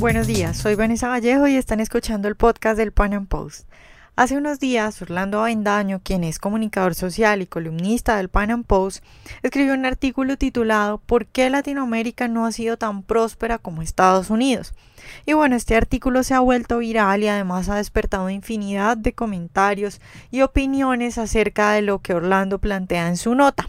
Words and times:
Buenos 0.00 0.26
días, 0.26 0.56
soy 0.56 0.76
Vanessa 0.76 1.08
Vallejo 1.08 1.46
y 1.46 1.56
están 1.56 1.78
escuchando 1.78 2.26
el 2.26 2.34
podcast 2.34 2.78
del 2.78 2.90
Pan 2.90 3.12
Am 3.12 3.26
Post. 3.26 3.68
Hace 4.16 4.38
unos 4.38 4.58
días, 4.58 5.02
Orlando 5.02 5.40
Avendaño, 5.40 6.00
quien 6.02 6.24
es 6.24 6.38
comunicador 6.38 6.94
social 6.94 7.42
y 7.42 7.46
columnista 7.46 8.16
del 8.16 8.30
Pan 8.30 8.50
Am 8.50 8.64
Post, 8.64 9.04
escribió 9.42 9.74
un 9.74 9.84
artículo 9.84 10.38
titulado 10.38 11.02
¿Por 11.04 11.26
qué 11.26 11.50
Latinoamérica 11.50 12.28
no 12.28 12.46
ha 12.46 12.52
sido 12.52 12.78
tan 12.78 13.02
próspera 13.02 13.58
como 13.58 13.82
Estados 13.82 14.30
Unidos? 14.30 14.72
Y 15.26 15.34
bueno, 15.34 15.54
este 15.54 15.76
artículo 15.76 16.22
se 16.22 16.32
ha 16.32 16.40
vuelto 16.40 16.78
viral 16.78 17.22
y 17.22 17.28
además 17.28 17.68
ha 17.68 17.76
despertado 17.76 18.30
infinidad 18.30 18.96
de 18.96 19.12
comentarios 19.12 20.00
y 20.30 20.40
opiniones 20.40 21.18
acerca 21.18 21.72
de 21.72 21.82
lo 21.82 21.98
que 21.98 22.14
Orlando 22.14 22.58
plantea 22.58 23.06
en 23.06 23.18
su 23.18 23.34
nota. 23.34 23.68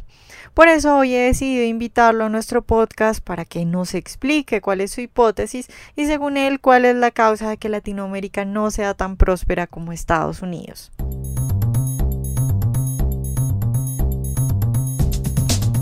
Por 0.54 0.68
eso 0.68 0.98
hoy 0.98 1.16
he 1.16 1.20
decidido 1.20 1.64
invitarlo 1.64 2.26
a 2.26 2.30
nuestro 2.30 2.62
podcast 2.62 3.24
para 3.24 3.46
que 3.46 3.64
nos 3.64 3.94
explique 3.94 4.60
cuál 4.60 4.82
es 4.82 4.92
su 4.92 5.00
hipótesis 5.00 5.68
y 5.96 6.08
según 6.08 6.36
él 6.36 6.60
cuál 6.60 6.84
es 6.84 6.96
la 6.96 7.12
causa 7.12 7.50
de 7.50 7.58
que 7.58 7.70
Latinoamérica 7.70 8.44
no 8.44 8.70
sea 8.70 8.94
tan 8.94 9.16
próspera 9.16 9.66
como 9.66 9.94
Estados 9.94 10.42
Unidos. 10.42 10.92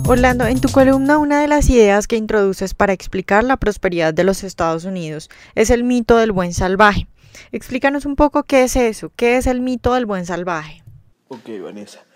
Orlando, 0.06 0.46
en 0.46 0.62
tu 0.62 0.70
columna 0.70 1.18
una 1.18 1.42
de 1.42 1.48
las 1.48 1.70
ideas 1.70 2.08
que 2.08 2.16
introduces 2.16 2.74
para 2.76 2.94
explicar 2.94 3.44
la 3.44 3.58
prosperidad 3.58 4.14
de 4.14 4.24
los 4.24 4.44
Estados 4.44 4.86
Unidos 4.86 5.30
es 5.56 5.72
el 5.72 5.84
mito 5.84 6.18
del 6.18 6.32
buen 6.32 6.54
salvaje. 6.54 7.08
Explícanos 7.52 8.06
un 8.06 8.16
poco 8.16 8.44
qué 8.44 8.64
es 8.64 8.76
eso, 8.76 9.12
qué 9.16 9.38
es 9.38 9.48
el 9.48 9.62
mito 9.62 9.96
del 9.96 10.06
buen 10.06 10.26
salvaje. 10.26 10.84
Ok, 11.28 11.50
Vanessa. 11.64 12.09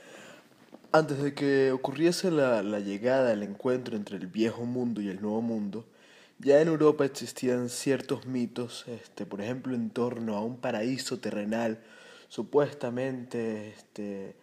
Antes 0.96 1.24
de 1.24 1.34
que 1.34 1.72
ocurriese 1.72 2.30
la, 2.30 2.62
llegada, 2.62 3.34
el 3.34 3.42
encuentro 3.42 3.96
entre 3.96 4.16
el 4.18 4.28
viejo 4.28 4.64
mundo 4.64 5.02
y 5.02 5.10
el 5.10 5.24
nuevo 5.24 5.42
mundo, 5.42 5.88
ya 6.38 6.62
en 6.62 6.68
Europa 6.68 7.04
existían 7.04 7.70
ciertos 7.70 8.28
mitos, 8.28 8.86
este, 8.88 9.26
por 9.26 9.42
ejemplo, 9.42 9.74
en 9.74 9.90
torno 9.90 10.38
a 10.38 10.42
un 10.42 10.58
paraíso 10.58 11.18
terrenal 11.18 11.80
supuestamente 12.28 13.70
este, 13.70 14.36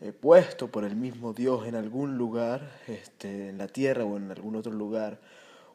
eh, 0.00 0.12
puesto 0.18 0.68
por 0.68 0.86
el 0.86 0.96
mismo 0.96 1.34
Dios 1.34 1.66
en 1.68 1.74
algún 1.74 2.16
lugar, 2.16 2.80
este, 2.86 3.50
en 3.50 3.58
la 3.58 3.68
tierra 3.68 4.06
o 4.06 4.16
en 4.16 4.30
algún 4.30 4.56
otro 4.56 4.72
lugar, 4.72 5.20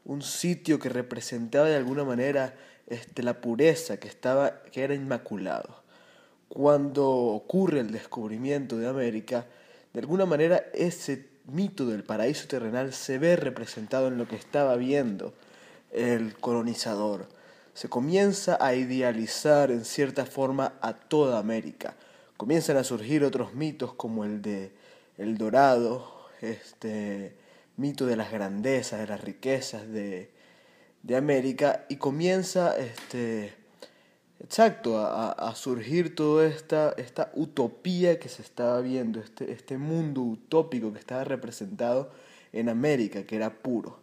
un 0.06 0.24
sitio 0.24 0.80
que 0.80 0.90
representaba 0.90 1.68
de 1.68 1.76
alguna 1.76 2.04
manera 2.04 2.56
este, 2.88 3.22
la 3.22 3.42
pureza, 3.42 4.00
que, 4.00 4.08
estaba, 4.08 4.64
que 4.72 4.84
era 4.84 4.96
inmaculado. 4.96 5.84
Cuando 6.48 7.08
ocurre 7.08 7.82
el 7.82 7.92
descubrimiento 7.92 8.76
de 8.80 8.88
América, 8.88 9.46
de 9.94 10.00
alguna 10.00 10.26
manera 10.26 10.64
ese 10.74 11.28
mito 11.46 11.86
del 11.86 12.04
paraíso 12.04 12.48
terrenal 12.48 12.94
se 12.94 13.18
ve 13.18 13.36
representado 13.36 14.08
en 14.08 14.18
lo 14.18 14.28
que 14.28 14.36
estaba 14.36 14.76
viendo 14.76 15.34
el 15.92 16.36
colonizador. 16.38 17.28
Se 17.74 17.90
comienza 17.90 18.58
a 18.60 18.76
idealizar 18.76 19.72
en 19.72 19.86
cierta 19.86 20.26
forma 20.26 20.74
a 20.82 20.94
toda 20.94 21.40
América. 21.40 21.96
Comienzan 22.38 22.78
a 22.78 22.84
surgir 22.84 23.24
otros 23.24 23.54
mitos 23.54 23.94
como 23.94 24.26
el 24.26 24.42
de 24.42 24.72
El 25.18 25.38
Dorado, 25.38 26.28
este 26.42 27.36
mito 27.78 28.06
de 28.06 28.16
las 28.16 28.32
grandezas, 28.32 29.00
de 29.00 29.08
las 29.08 29.22
riquezas 29.22 29.88
de, 29.88 30.30
de 31.04 31.16
América, 31.16 31.86
y 31.90 31.96
comienza 31.96 32.78
este, 32.78 33.54
Exacto, 34.42 34.98
a, 34.98 35.54
surgir 35.56 36.16
toda 36.16 36.48
esta, 36.48 36.94
esta 36.98 37.30
utopía 37.36 38.20
que 38.20 38.30
se 38.30 38.42
estaba 38.42 38.80
viendo, 38.80 39.20
este, 39.20 39.52
este 39.52 39.78
mundo 39.78 40.22
utópico 40.22 40.94
que 40.94 41.00
estaba 41.00 41.26
representado 41.26 42.10
en 42.54 42.70
América, 42.70 43.24
que 43.24 43.36
era 43.36 43.54
puro. 43.54 44.00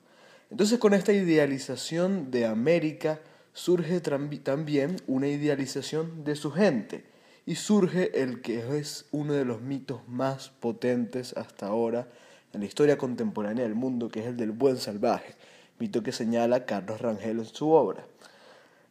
Entonces 0.50 0.78
con 0.78 0.94
esta 0.94 1.12
idealización 1.12 2.30
de 2.30 2.46
América 2.46 3.20
surge 3.54 4.00
también 4.00 4.96
una 5.06 5.28
idealización 5.28 6.25
de 6.25 6.36
su 6.36 6.52
gente 6.52 7.04
y 7.46 7.54
surge 7.54 8.22
el 8.22 8.42
que 8.42 8.78
es 8.78 9.06
uno 9.12 9.32
de 9.32 9.44
los 9.44 9.62
mitos 9.62 10.06
más 10.06 10.50
potentes 10.50 11.32
hasta 11.36 11.69
ahora 11.69 12.08
en 12.52 12.60
la 12.60 12.66
historia 12.66 12.98
contemporánea 12.98 13.64
del 13.64 13.75
mundo, 13.75 14.10
que 14.10 14.20
es 14.20 14.26
el 14.26 14.36
del 14.36 14.50
buen 14.50 14.76
salvaje, 14.76 15.34
mito 15.78 16.02
que 16.02 16.12
señala 16.12 16.66
Carlos 16.66 17.00
Rangel 17.00 17.38
en 17.38 17.44
su 17.46 17.70
obra. 17.70 18.04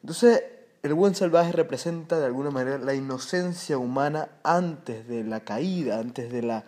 Entonces, 0.02 0.42
el 0.86 0.94
buen 0.94 1.16
salvaje 1.16 1.52
representa 1.52 2.20
de 2.20 2.28
alguna 2.28 2.52
manera 2.52 2.78
la 2.78 2.94
inocencia 2.94 3.80
humana 3.80 4.30
antes 4.44 5.08
de 5.08 5.24
la 5.24 5.40
caída, 5.40 6.00
antes 6.00 6.32
de 6.32 6.44
la, 6.44 6.64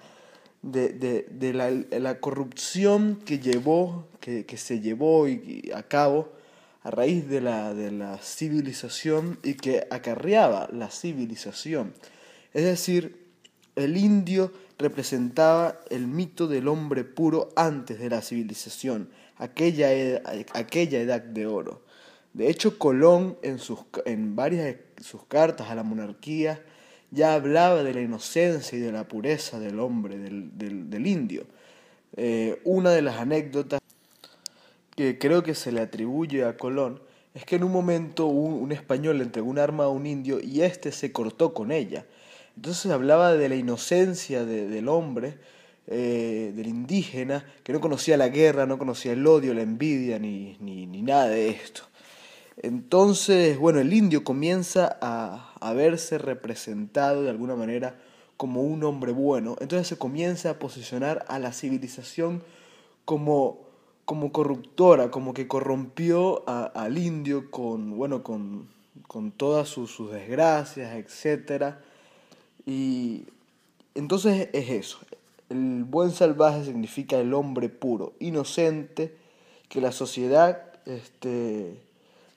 de, 0.64 2.00
la, 2.00 2.20
corrupción 2.20 3.20
que 3.24 3.38
llevó, 3.38 4.08
que, 4.20 4.44
se 4.58 4.80
llevó 4.80 5.28
y, 5.28 5.70
a 5.72 5.84
cabo 5.84 6.34
a 6.82 6.90
raíz 6.90 7.30
de 7.30 7.42
la, 7.42 7.76
de 7.76 7.92
la 7.92 8.18
civilización 8.18 9.38
y 9.44 9.54
que 9.54 9.86
acarreaba 9.92 10.68
la 10.72 10.90
civilización. 10.90 11.94
Es 12.56 12.64
decir, 12.64 13.28
el 13.76 13.98
indio 13.98 14.52
representaba 14.80 15.80
el 15.92 16.08
mito 16.08 16.48
del 16.48 16.68
hombre 16.70 17.04
puro 17.04 17.50
antes 17.56 18.00
de 18.00 18.10
la 18.10 18.24
civilización, 18.24 19.12
aquella, 19.38 19.90
aquella 20.56 21.00
edad 21.02 21.22
de 21.22 21.46
oro. 21.46 21.84
De 22.38 22.52
hecho, 22.52 22.78
Colón 22.78 23.36
en, 23.42 23.58
sus, 23.58 23.80
en 24.06 24.36
varias 24.36 24.66
de 24.66 24.86
sus 25.02 25.24
cartas 25.26 25.72
a 25.72 25.76
la 25.76 25.82
monarquía 25.82 26.62
ya 27.10 27.34
hablaba 27.34 27.82
de 27.82 27.96
la 27.96 28.02
inocencia 28.02 28.78
y 28.78 28.82
de 28.82 28.92
la 28.92 29.08
pureza 29.08 29.60
del 29.60 29.80
hombre, 29.80 30.20
del, 30.20 31.08
indio. 31.08 31.48
Eh, 32.16 32.62
una 32.64 32.92
de 32.92 33.02
las 33.02 33.18
anécdotas 33.18 33.82
que 34.96 35.18
creo 35.18 35.42
que 35.42 35.56
se 35.56 35.72
le 35.72 35.82
atribuye 35.82 36.46
a 36.46 36.58
Colón 36.58 37.02
es 37.34 37.44
que 37.44 37.56
en 37.56 37.64
un 37.64 37.72
momento 37.72 38.28
un, 38.28 38.72
español 38.72 39.18
le 39.18 39.24
entregó 39.24 39.50
un 39.50 39.58
arma 39.58 39.86
a 39.86 39.90
un 39.90 40.06
indio 40.06 40.40
y 40.40 40.62
éste 40.62 40.92
se 40.92 41.12
cortó 41.12 41.56
con 41.56 41.72
ella. 41.72 42.06
Entonces 42.56 42.92
hablaba 42.92 43.34
de 43.34 43.50
la 43.50 43.56
inocencia 43.56 44.46
del 44.46 44.88
hombre, 44.90 45.40
eh, 45.88 46.54
del 46.56 46.68
indígena, 46.68 47.52
que 47.64 47.74
no 47.74 47.82
conocía 47.82 48.16
la 48.16 48.30
guerra, 48.30 48.68
no 48.68 48.78
conocía 48.78 49.14
el 49.14 49.26
odio, 49.26 49.56
la 49.56 49.64
envidia, 49.64 50.20
ni, 50.20 50.56
ni 50.60 51.02
nada 51.02 51.30
de 51.30 51.50
esto. 51.50 51.82
Entonces, 52.58 53.58
bueno, 53.60 53.80
el 53.80 53.94
indio 53.94 54.24
comienza 54.24 54.98
a, 55.02 55.54
a, 55.60 55.74
verse 55.74 56.18
representado 56.18 57.24
de 57.24 57.30
alguna 57.30 57.56
manera 57.56 58.00
como 58.36 58.64
un 58.64 58.84
hombre 58.84 59.12
bueno. 59.12 59.56
Entonces 59.60 59.88
se 59.88 59.98
comienza 59.98 60.52
a 60.52 60.60
posicionar 60.60 61.24
a 61.28 61.38
la 61.40 61.54
civilización 61.54 62.42
como, 63.06 63.60
como 64.06 64.32
corruptora, 64.32 65.12
como 65.12 65.34
que 65.34 65.48
corrompió 65.48 66.44
al 66.48 66.98
indio 66.98 67.52
con, 67.52 67.96
bueno, 67.96 68.24
con, 68.24 68.68
con 69.08 69.32
todas 69.32 69.70
sus, 69.70 69.92
sus 69.92 70.12
desgracias, 70.12 70.96
etc. 70.96 71.76
Y 72.66 73.26
entonces 73.96 74.50
es 74.54 74.70
eso. 74.70 75.00
El 75.50 75.84
buen 75.86 76.12
salvaje 76.12 76.66
significa 76.66 77.20
el 77.20 77.34
hombre 77.34 77.70
puro, 77.70 78.14
inocente, 78.20 79.16
que 79.70 79.80
la 79.80 79.92
sociedad 79.92 80.74
este, 80.86 81.80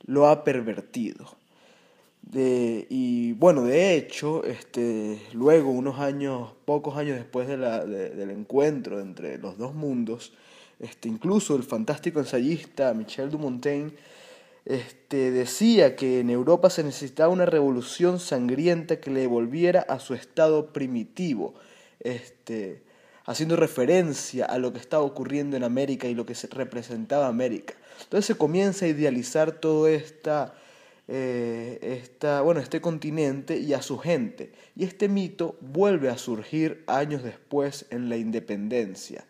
lo 0.06 0.28
ha 0.28 0.44
pervertido. 0.44 1.36
y 2.32 3.32
bueno, 3.32 3.64
de 3.64 3.94
hecho, 3.96 4.44
este, 4.44 5.20
luego, 5.32 5.70
unos 5.70 5.98
años, 5.98 6.52
pocos 6.64 6.96
años 6.96 7.16
después 7.16 7.48
de 7.48 7.56
la, 7.56 7.84
del 7.84 8.30
encuentro 8.30 9.00
entre 9.00 9.38
los 9.38 9.58
dos 9.58 9.74
mundos, 9.74 10.32
este, 10.78 11.08
incluso 11.08 11.56
el 11.56 11.62
fantástico 11.62 12.20
ensayista 12.20 12.94
Michel 12.94 13.30
Dumontaine 13.30 13.92
este, 14.64 15.30
decía 15.30 15.96
que 15.96 16.20
en 16.20 16.30
Europa 16.30 16.70
se 16.70 16.84
necesitaba 16.84 17.32
una 17.32 17.46
revolución 17.46 18.18
sangrienta 18.20 19.00
que 19.00 19.10
le 19.10 19.20
devolviera 19.20 19.80
a 19.80 19.98
su 19.98 20.14
estado 20.14 20.72
primitivo, 20.72 21.54
este, 22.00 22.82
haciendo 23.24 23.56
referencia 23.56 24.44
a 24.46 24.58
lo 24.58 24.72
que 24.72 24.78
estaba 24.78 25.02
ocurriendo 25.02 25.56
en 25.56 25.64
América 25.64 26.08
y 26.08 26.14
lo 26.14 26.26
que 26.26 26.34
se 26.34 26.46
representaba 26.46 27.26
América. 27.26 27.74
Entonces 28.04 28.26
se 28.26 28.34
comienza 28.36 28.86
a 28.86 28.88
idealizar 28.88 29.52
todo 29.52 29.88
esta, 29.88 30.54
eh, 31.08 31.78
esta, 31.82 32.41
bueno, 32.42 32.60
este 32.60 32.80
continente 32.80 33.58
y 33.58 33.72
a 33.74 33.82
su 33.82 33.98
gente. 33.98 34.52
Y 34.76 34.84
este 34.84 35.08
mito 35.08 35.56
vuelve 35.60 36.08
a 36.08 36.18
surgir 36.18 36.84
años 36.86 37.22
después 37.22 37.86
en 37.91 38.08
la 38.08 38.16
independencia. 38.16 39.24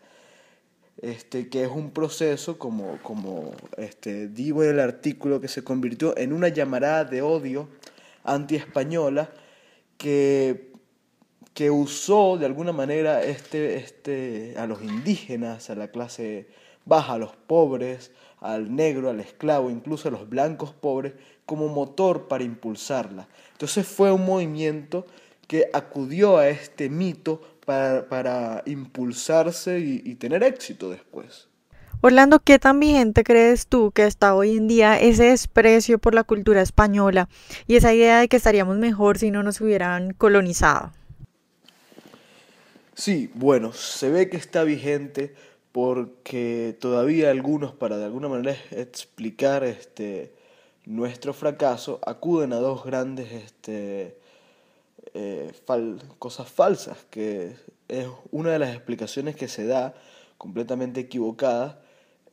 Este, 1.01 1.49
que 1.49 1.63
es 1.63 1.69
un 1.69 1.89
proceso, 1.91 2.59
como, 2.59 2.99
como 3.01 3.53
este, 3.77 4.27
digo 4.27 4.63
en 4.63 4.71
el 4.71 4.79
artículo, 4.79 5.41
que 5.41 5.47
se 5.47 5.63
convirtió 5.63 6.15
en 6.17 6.31
una 6.31 6.49
llamarada 6.49 7.05
de 7.05 7.23
odio 7.23 7.69
anti-española 8.23 9.31
que, 9.97 10.71
que 11.53 11.71
usó 11.71 12.37
de 12.37 12.45
alguna 12.45 12.71
manera 12.71 13.23
este, 13.23 13.77
este, 13.77 14.53
a 14.57 14.67
los 14.67 14.81
indígenas, 14.83 15.71
a 15.71 15.75
la 15.75 15.89
clase 15.89 16.47
baja, 16.85 17.13
a 17.13 17.17
los 17.17 17.35
pobres, 17.35 18.11
al 18.41 18.75
negro, 18.75 19.09
al 19.09 19.19
esclavo, 19.19 19.69
incluso 19.69 20.09
a 20.09 20.11
los 20.11 20.27
blancos 20.27 20.73
pobres, 20.73 21.13
como 21.45 21.67
motor 21.69 22.27
para 22.27 22.43
impulsarla. 22.43 23.27
Entonces 23.53 23.87
fue 23.87 24.11
un 24.11 24.25
movimiento 24.25 25.05
que 25.47 25.69
acudió 25.73 26.37
a 26.37 26.49
este 26.49 26.89
mito 26.89 27.41
para, 27.65 28.63
impulsarse 28.65 29.79
y, 29.79 30.15
tener 30.15 30.43
éxito 30.43 30.89
después. 30.89 31.47
Orlando, 32.01 32.39
¿qué 32.39 32.57
tan 32.57 32.79
vigente 32.79 33.23
crees 33.23 33.67
tú 33.67 33.91
que 33.91 34.05
está 34.05 34.33
hoy 34.33 34.57
en 34.57 34.67
día 34.67 34.99
ese 34.99 35.25
desprecio 35.25 35.99
por 35.99 36.15
la 36.15 36.23
cultura 36.23 36.61
española 36.61 37.29
y 37.67 37.75
esa 37.75 37.93
idea 37.93 38.19
de 38.19 38.27
que 38.27 38.37
estaríamos 38.37 38.77
mejor 38.77 39.19
si 39.19 39.29
no 39.29 39.43
nos 39.43 39.61
hubieran 39.61 40.13
colonizado? 40.13 40.91
Sí, 42.95 43.31
bueno, 43.35 43.71
se 43.71 44.09
ve 44.09 44.29
que 44.29 44.37
está 44.37 44.63
vigente 44.63 45.35
porque 45.71 46.75
todavía 46.79 47.31
algunos, 47.31 47.73
para 47.73 47.97
de 47.97 48.05
alguna 48.05 48.27
manera 48.27 48.57
explicar 48.71 49.63
este, 49.63 50.33
nuestro 50.85 51.33
fracaso, 51.33 51.99
acuden 52.05 52.53
a 52.53 52.57
dos 52.57 52.83
grandes 52.83 53.31
este, 53.31 54.17
eh, 55.13 55.51
cosas 56.19 56.49
falsas, 56.49 57.05
que 57.09 57.55
es 57.87 58.07
una 58.31 58.51
de 58.51 58.59
las 58.59 58.75
explicaciones 58.75 59.35
que 59.35 59.47
se 59.47 59.65
da 59.65 59.93
completamente 60.37 61.01
equivocada, 61.01 61.81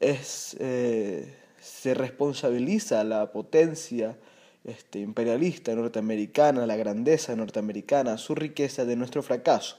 es, 0.01 0.57
eh, 0.61 1.35
se 1.61 1.95
responsabiliza 1.95 3.03
la 3.05 3.33
potencia 3.33 4.17
este, 4.65 5.01
imperialista 5.01 5.75
norteamericana, 5.75 6.67
la 6.67 6.77
grandeza 6.77 7.35
norteamericana, 7.37 8.19
su 8.19 8.35
riqueza 8.35 8.85
de 8.85 8.97
nuestro 8.97 9.23
fracaso. 9.23 9.77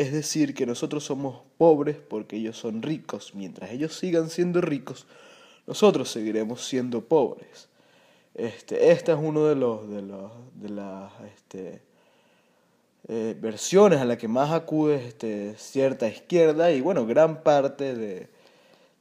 Es 0.00 0.12
decir, 0.12 0.54
que 0.54 0.64
nosotros 0.64 1.04
somos 1.04 1.42
pobres 1.58 1.98
porque 1.98 2.36
ellos 2.36 2.56
son 2.56 2.80
ricos. 2.80 3.34
Mientras 3.34 3.70
ellos 3.70 3.94
sigan 3.94 4.30
siendo 4.30 4.62
ricos, 4.62 5.06
nosotros 5.66 6.10
seguiremos 6.10 6.64
siendo 6.64 7.04
pobres. 7.04 7.68
Este, 8.34 8.92
esta 8.92 9.12
es 9.12 9.18
una 9.18 9.40
de, 9.50 9.56
los, 9.56 9.90
de, 9.90 10.00
los, 10.00 10.32
de 10.54 10.68
las 10.70 11.12
este, 11.36 11.82
eh, 13.08 13.36
versiones 13.38 14.00
a 14.00 14.06
las 14.06 14.16
que 14.16 14.26
más 14.26 14.52
acude 14.52 15.06
este, 15.06 15.54
cierta 15.58 16.08
izquierda 16.08 16.72
y 16.72 16.80
bueno, 16.80 17.04
gran 17.04 17.42
parte 17.42 17.94
de, 17.94 18.30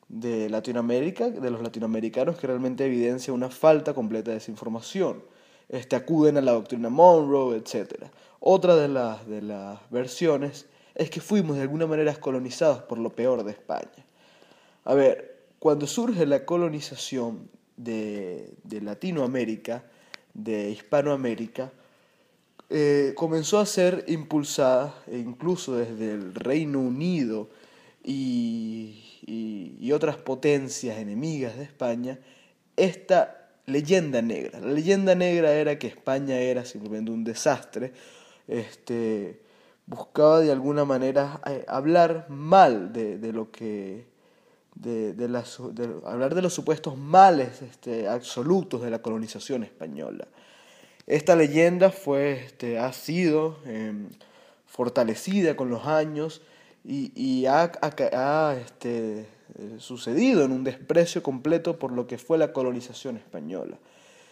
de 0.10 0.50
Latinoamérica, 0.50 1.30
de 1.30 1.50
los 1.50 1.64
latinoamericanos, 1.64 2.38
que 2.38 2.48
realmente 2.48 2.86
evidencia 2.86 3.32
una 3.32 3.50
falta 3.50 3.94
completa 3.94 4.32
de 4.32 4.36
desinformación. 4.40 5.24
Este, 5.70 5.96
acuden 5.96 6.36
a 6.36 6.42
la 6.42 6.52
doctrina 6.52 6.90
Monroe, 6.90 7.56
etc. 7.56 8.04
Otra 8.42 8.76
de 8.76 8.90
las, 8.90 9.26
de 9.30 9.42
las 9.42 9.80
versiones 9.90 10.66
es 11.00 11.10
que 11.10 11.22
fuimos 11.22 11.56
de 11.56 11.62
alguna 11.62 11.88
manera 11.88 12.14
colonizados 12.16 12.84
por 12.84 12.98
lo 12.98 13.10
peor 13.10 13.46
de 13.46 13.52
España. 13.52 14.06
A 14.84 14.94
ver, 14.94 15.46
cuando 15.58 15.88
surge 15.88 16.26
la 16.26 16.44
colonización 16.44 17.50
de, 17.78 18.54
Latinoamérica, 18.70 19.86
de 20.34 20.72
Hispanoamérica, 20.72 21.72
eh, 22.70 23.14
comenzó 23.16 23.60
a 23.60 23.66
ser 23.66 24.04
impulsada, 24.10 24.94
e 25.08 25.18
incluso 25.18 25.78
desde 25.78 26.12
el 26.12 26.36
Reino 26.36 26.82
Unido 26.82 27.50
y, 28.04 29.22
y, 29.26 29.92
otras 29.94 30.18
potencias 30.18 30.98
enemigas 30.98 31.58
de 31.58 31.64
España, 31.64 32.20
esta 32.76 33.50
leyenda 33.66 34.22
negra. 34.22 34.60
La 34.60 34.74
leyenda 34.74 35.16
negra 35.16 35.54
era 35.54 35.80
que 35.80 35.88
España 35.88 36.38
era 36.40 36.66
simplemente 36.66 37.10
un 37.10 37.24
desastre, 37.24 37.94
este, 38.48 39.49
buscaba 39.90 40.40
de 40.40 40.52
alguna 40.52 40.86
manera 40.86 41.42
eh, 41.48 41.66
hablar 41.68 42.28
mal 42.30 42.94
de, 42.94 43.18
de 43.18 43.34
lo 43.34 43.52
que 43.52 44.08
de, 44.76 45.14
de, 45.14 45.26
hablar 46.06 46.36
de 46.36 46.42
los 46.42 46.54
supuestos 46.54 46.96
males 46.96 47.62
este, 47.64 48.08
absolutos 48.08 48.82
de 48.82 48.92
la 48.92 49.02
colonización 49.02 49.64
española. 49.64 50.28
Esta 51.06 51.36
leyenda 51.36 51.90
fue, 51.90 52.46
este, 52.46 52.78
ha 52.78 52.94
sido 52.94 53.58
em, 53.66 54.10
fortalecida 54.68 55.56
con 55.56 55.70
los 55.70 55.86
años 55.86 56.42
y, 56.86 57.12
y 57.16 57.48
ha, 57.48 57.72
ha, 57.82 58.56
este, 58.56 59.26
sucedido 59.80 60.46
en 60.46 60.52
un 60.52 60.64
desprecio 60.64 61.24
completo 61.24 61.80
por 61.80 61.92
lo 61.92 62.08
que 62.08 62.18
fue 62.18 62.38
la 62.38 62.54
colonización 62.54 63.18
española. 63.18 63.78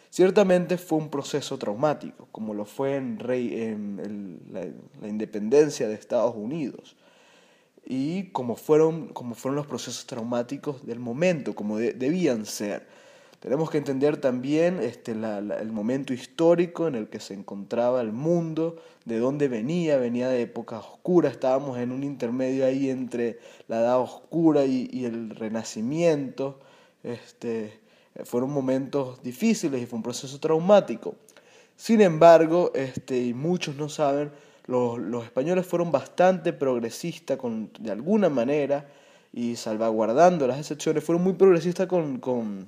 Ciertamente 0.09 0.77
fue 0.77 1.00
un 1.00 1.09
proceso 1.09 1.57
traumático, 1.57 2.27
como 2.31 2.54
lo 2.54 2.65
fue 2.65 2.95
en, 2.95 3.19
rey, 3.19 3.62
en 3.62 4.42
la, 4.51 5.07
independencia 5.07 5.88
de 5.88 5.95
Estados 5.95 6.36
Unidos, 6.36 6.95
y 7.86 8.30
como 8.31 8.56
fueron, 8.56 9.09
como 9.09 9.36
fueron 9.36 9.56
los 9.56 9.68
procesos 9.68 10.06
traumáticos 10.06 10.86
del 10.86 11.00
momento, 11.00 11.56
como 11.56 11.77
debían 11.77 12.45
ser. 12.45 12.88
Tenemos 13.39 13.69
que 13.69 13.77
entender 13.77 14.18
también 14.18 14.80
este, 14.80 15.12
el 15.12 15.71
momento 15.71 16.12
histórico 16.12 16.88
en 16.88 16.95
el 16.95 17.07
que 17.07 17.19
se 17.19 17.36
encontraba 17.36 18.01
el 18.01 18.12
mundo, 18.12 18.77
de 19.06 19.19
dónde 19.19 19.48
venía, 19.48 19.98
venía 19.98 20.27
de 20.27 20.42
épocas 20.42 20.83
oscuras, 20.83 21.33
estábamos 21.33 21.77
en 21.77 21.92
un 21.92 22.04
intermedio 22.04 22.65
ahí 22.65 22.89
entre 22.89 23.39
la 23.68 23.80
edad 23.81 24.00
oscura 24.00 24.65
y, 24.65 25.06
el 25.06 25.30
renacimiento. 25.30 26.59
Este, 27.04 27.80
fueron 28.25 28.51
momentos 28.51 29.21
difíciles 29.23 29.81
y 29.81 29.85
fue 29.85 29.97
un 29.97 30.03
proceso 30.03 30.39
traumático. 30.39 31.15
Sin 31.75 32.01
embargo, 32.01 32.71
este, 32.73 33.17
y 33.17 33.33
muchos 33.33 33.75
no 33.75 33.89
saben, 33.89 34.31
los, 34.65 34.99
los 34.99 35.23
españoles 35.23 35.65
fueron 35.65 35.91
bastante 35.91 36.53
progresistas 36.53 37.37
con, 37.37 37.71
de 37.79 37.91
alguna 37.91 38.29
manera 38.29 38.89
y 39.31 39.55
salvaguardando 39.55 40.47
las 40.47 40.59
excepciones, 40.59 41.03
fueron 41.03 41.23
muy 41.23 41.33
progresistas 41.33 41.87
con, 41.87 42.19
con 42.19 42.67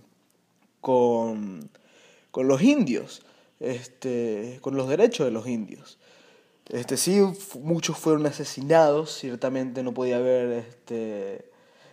con, 0.81 1.69
con 2.31 2.47
los 2.47 2.61
indios, 2.61 3.21
este, 3.59 4.59
con 4.61 4.75
los 4.75 4.87
derechos 4.87 5.25
de 5.25 5.31
los 5.31 5.47
indios. 5.47 5.97
Este, 6.69 6.97
sí, 6.97 7.19
muchos 7.61 7.97
fueron 7.97 8.25
asesinados, 8.25 9.17
ciertamente 9.17 9.81
no 9.83 9.93
podía 9.93 10.17
haber 10.17 10.51
este, 10.51 11.49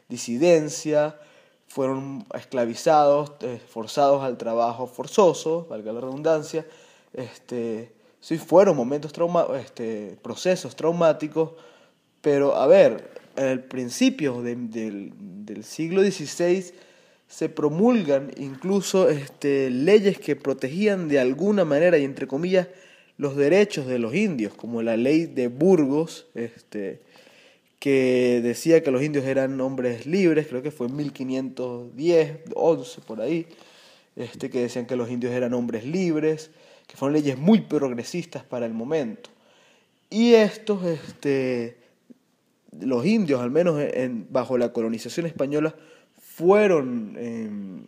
disidencia, 0.09 1.19
fueron 1.67 2.27
esclavizados, 2.35 3.33
eh, 3.41 3.61
forzados 3.69 4.23
al 4.23 4.39
trabajo 4.39 4.87
forzoso, 4.87 5.67
valga 5.69 5.93
la 5.93 6.01
redundancia. 6.01 6.67
Este, 7.13 7.93
sí, 8.21 8.39
fueron 8.39 8.77
momentos 8.77 9.13
trauma 9.13 9.47
este, 9.61 10.17
procesos 10.23 10.77
traumáticos, 10.77 11.53
pero 12.21 12.57
a 12.57 12.67
ver, 12.67 13.11
el 13.37 13.63
principio 13.65 14.43
del, 14.43 14.71
del 14.71 15.65
siglo 15.65 16.03
XVI 16.03 16.73
se 17.29 17.49
promulgan 17.49 18.31
incluso 18.37 19.09
este, 19.09 19.71
leyes 19.71 20.19
que 20.19 20.37
protegían 20.37 21.09
de 21.09 21.19
alguna 21.19 21.65
manera 21.65 21.99
y 21.99 22.05
entre 22.05 22.27
comillas 22.27 22.69
los 23.19 23.37
derechos 23.37 23.87
de 23.87 23.99
los 23.99 24.15
indios, 24.15 24.55
como 24.55 24.83
la 24.83 24.97
ley 24.97 25.27
de 25.27 25.49
Burgos, 25.49 26.27
este, 26.35 27.01
que 27.87 28.41
decía 28.43 28.83
que 28.83 28.91
los 28.91 29.00
indios 29.00 29.25
eran 29.27 29.61
hombres 29.61 30.06
libres, 30.06 30.49
creo 30.49 30.61
que 30.61 30.73
fue 30.73 30.88
en 30.88 30.97
1510, 30.97 32.38
11 32.52 33.00
por 33.02 33.21
ahí, 33.21 33.47
este, 34.16 34.50
que 34.50 34.62
decían 34.62 34.87
que 34.87 34.97
los 34.97 35.09
indios 35.09 35.33
eran 35.33 35.55
hombres 35.55 35.85
libres, 35.85 36.50
que 36.88 36.97
fueron 36.97 37.12
leyes 37.12 37.38
muy 37.38 37.61
progresistas 37.61 38.43
para 38.43 38.66
el 38.66 38.75
momento. 38.75 39.31
Y 40.11 40.35
estos, 40.35 40.85
este, 40.85 41.76
los 42.81 43.07
indios, 43.07 43.40
al 43.40 43.52
menos 43.52 43.81
en, 43.81 44.26
bajo 44.31 44.59
la 44.59 44.73
colonización 44.73 45.26
española, 45.26 45.73
fueron 46.21 47.16
em, 47.16 47.85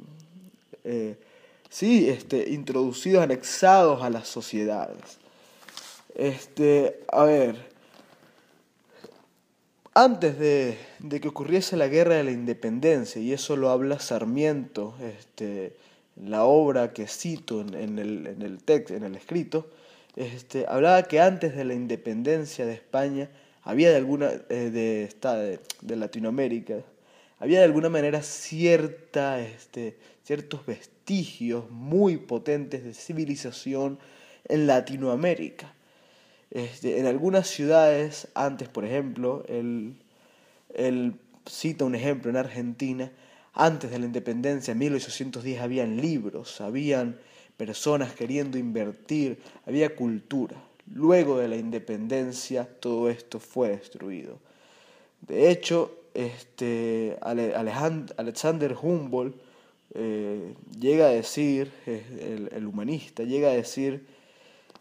eh, 0.85 1.17
sí, 1.71 2.09
este, 2.09 2.50
introducidos, 2.50 3.25
anexados 3.25 4.00
a 4.05 4.11
las 4.11 4.28
sociedades. 4.28 5.19
Este, 6.14 7.00
a 7.11 7.25
ver, 7.25 7.68
antes 10.05 10.38
de, 10.38 10.76
que 11.21 11.26
ocurriese 11.26 11.76
la 11.76 11.88
guerra 11.88 12.14
de 12.14 12.23
la 12.23 12.31
independencia, 12.31 13.21
y 13.21 13.33
eso 13.33 13.57
lo 13.57 13.71
habla 13.71 13.99
Sarmiento, 13.99 14.95
este, 15.02 15.75
la 16.14 16.45
obra 16.45 16.93
que 16.93 17.09
cito 17.09 17.61
en, 17.61 17.99
el, 17.99 18.28
en 18.28 18.43
el 18.43 18.62
texto, 18.62 18.95
en 18.95 19.02
el 19.02 19.17
escrito, 19.17 19.69
este, 20.14 20.67
hablaba 20.69 21.02
que 21.02 21.21
antes 21.21 21.57
de 21.57 21.64
la 21.64 21.75
independencia 21.75 22.64
de 22.64 22.75
España 22.75 23.28
había 23.62 23.90
de 23.90 23.97
alguna 23.97 24.31
eh, 24.49 24.71
de, 24.71 25.59
de, 25.83 25.97
Latinoamérica 25.97 26.76
había 27.40 27.59
de 27.59 27.64
alguna 27.64 27.88
manera 27.88 28.23
cierta, 28.23 29.40
este, 29.40 29.97
ciertos 30.23 30.64
vestigios 30.64 31.71
muy 31.71 32.19
potentes 32.19 32.85
de 32.85 32.95
civilización 32.95 33.99
en 34.45 34.67
Latinoamérica. 34.67 35.73
Este, 36.50 36.99
en 36.99 37.07
algunas 37.07 37.49
ciudades, 37.49 38.28
antes 38.35 38.69
por 38.69 38.85
ejemplo, 38.85 39.45
él, 39.49 39.95
cita 41.47 41.85
un 41.85 41.95
ejemplo 41.95 42.31
en 42.31 42.37
Argentina, 42.37 43.12
antes 43.55 43.90
de 43.90 43.99
la 43.99 44.07
independencia, 44.07 44.73
en 44.73 44.78
1810, 44.78 45.61
habían 45.61 45.97
libros, 45.97 46.61
habían 46.61 47.19
personas 47.57 48.12
queriendo 48.12 48.57
invertir, 48.57 49.38
había 49.67 49.97
cultura. 49.97 50.57
Luego 50.95 51.38
de 51.38 51.49
la 51.49 51.57
independencia, 51.57 52.69
todo 52.81 53.11
esto 53.11 53.40
fue 53.40 53.71
destruido. 53.71 54.38
De 55.21 55.50
hecho, 55.50 55.93
este, 56.14 57.19
Alexander 57.21 58.76
Humboldt 58.81 59.37
eh, 59.95 60.55
llega 60.78 61.07
a 61.07 61.11
decir, 61.11 61.71
el, 61.87 62.67
humanista, 62.67 63.23
llega 63.25 63.49
a 63.49 63.52
decir 63.52 64.07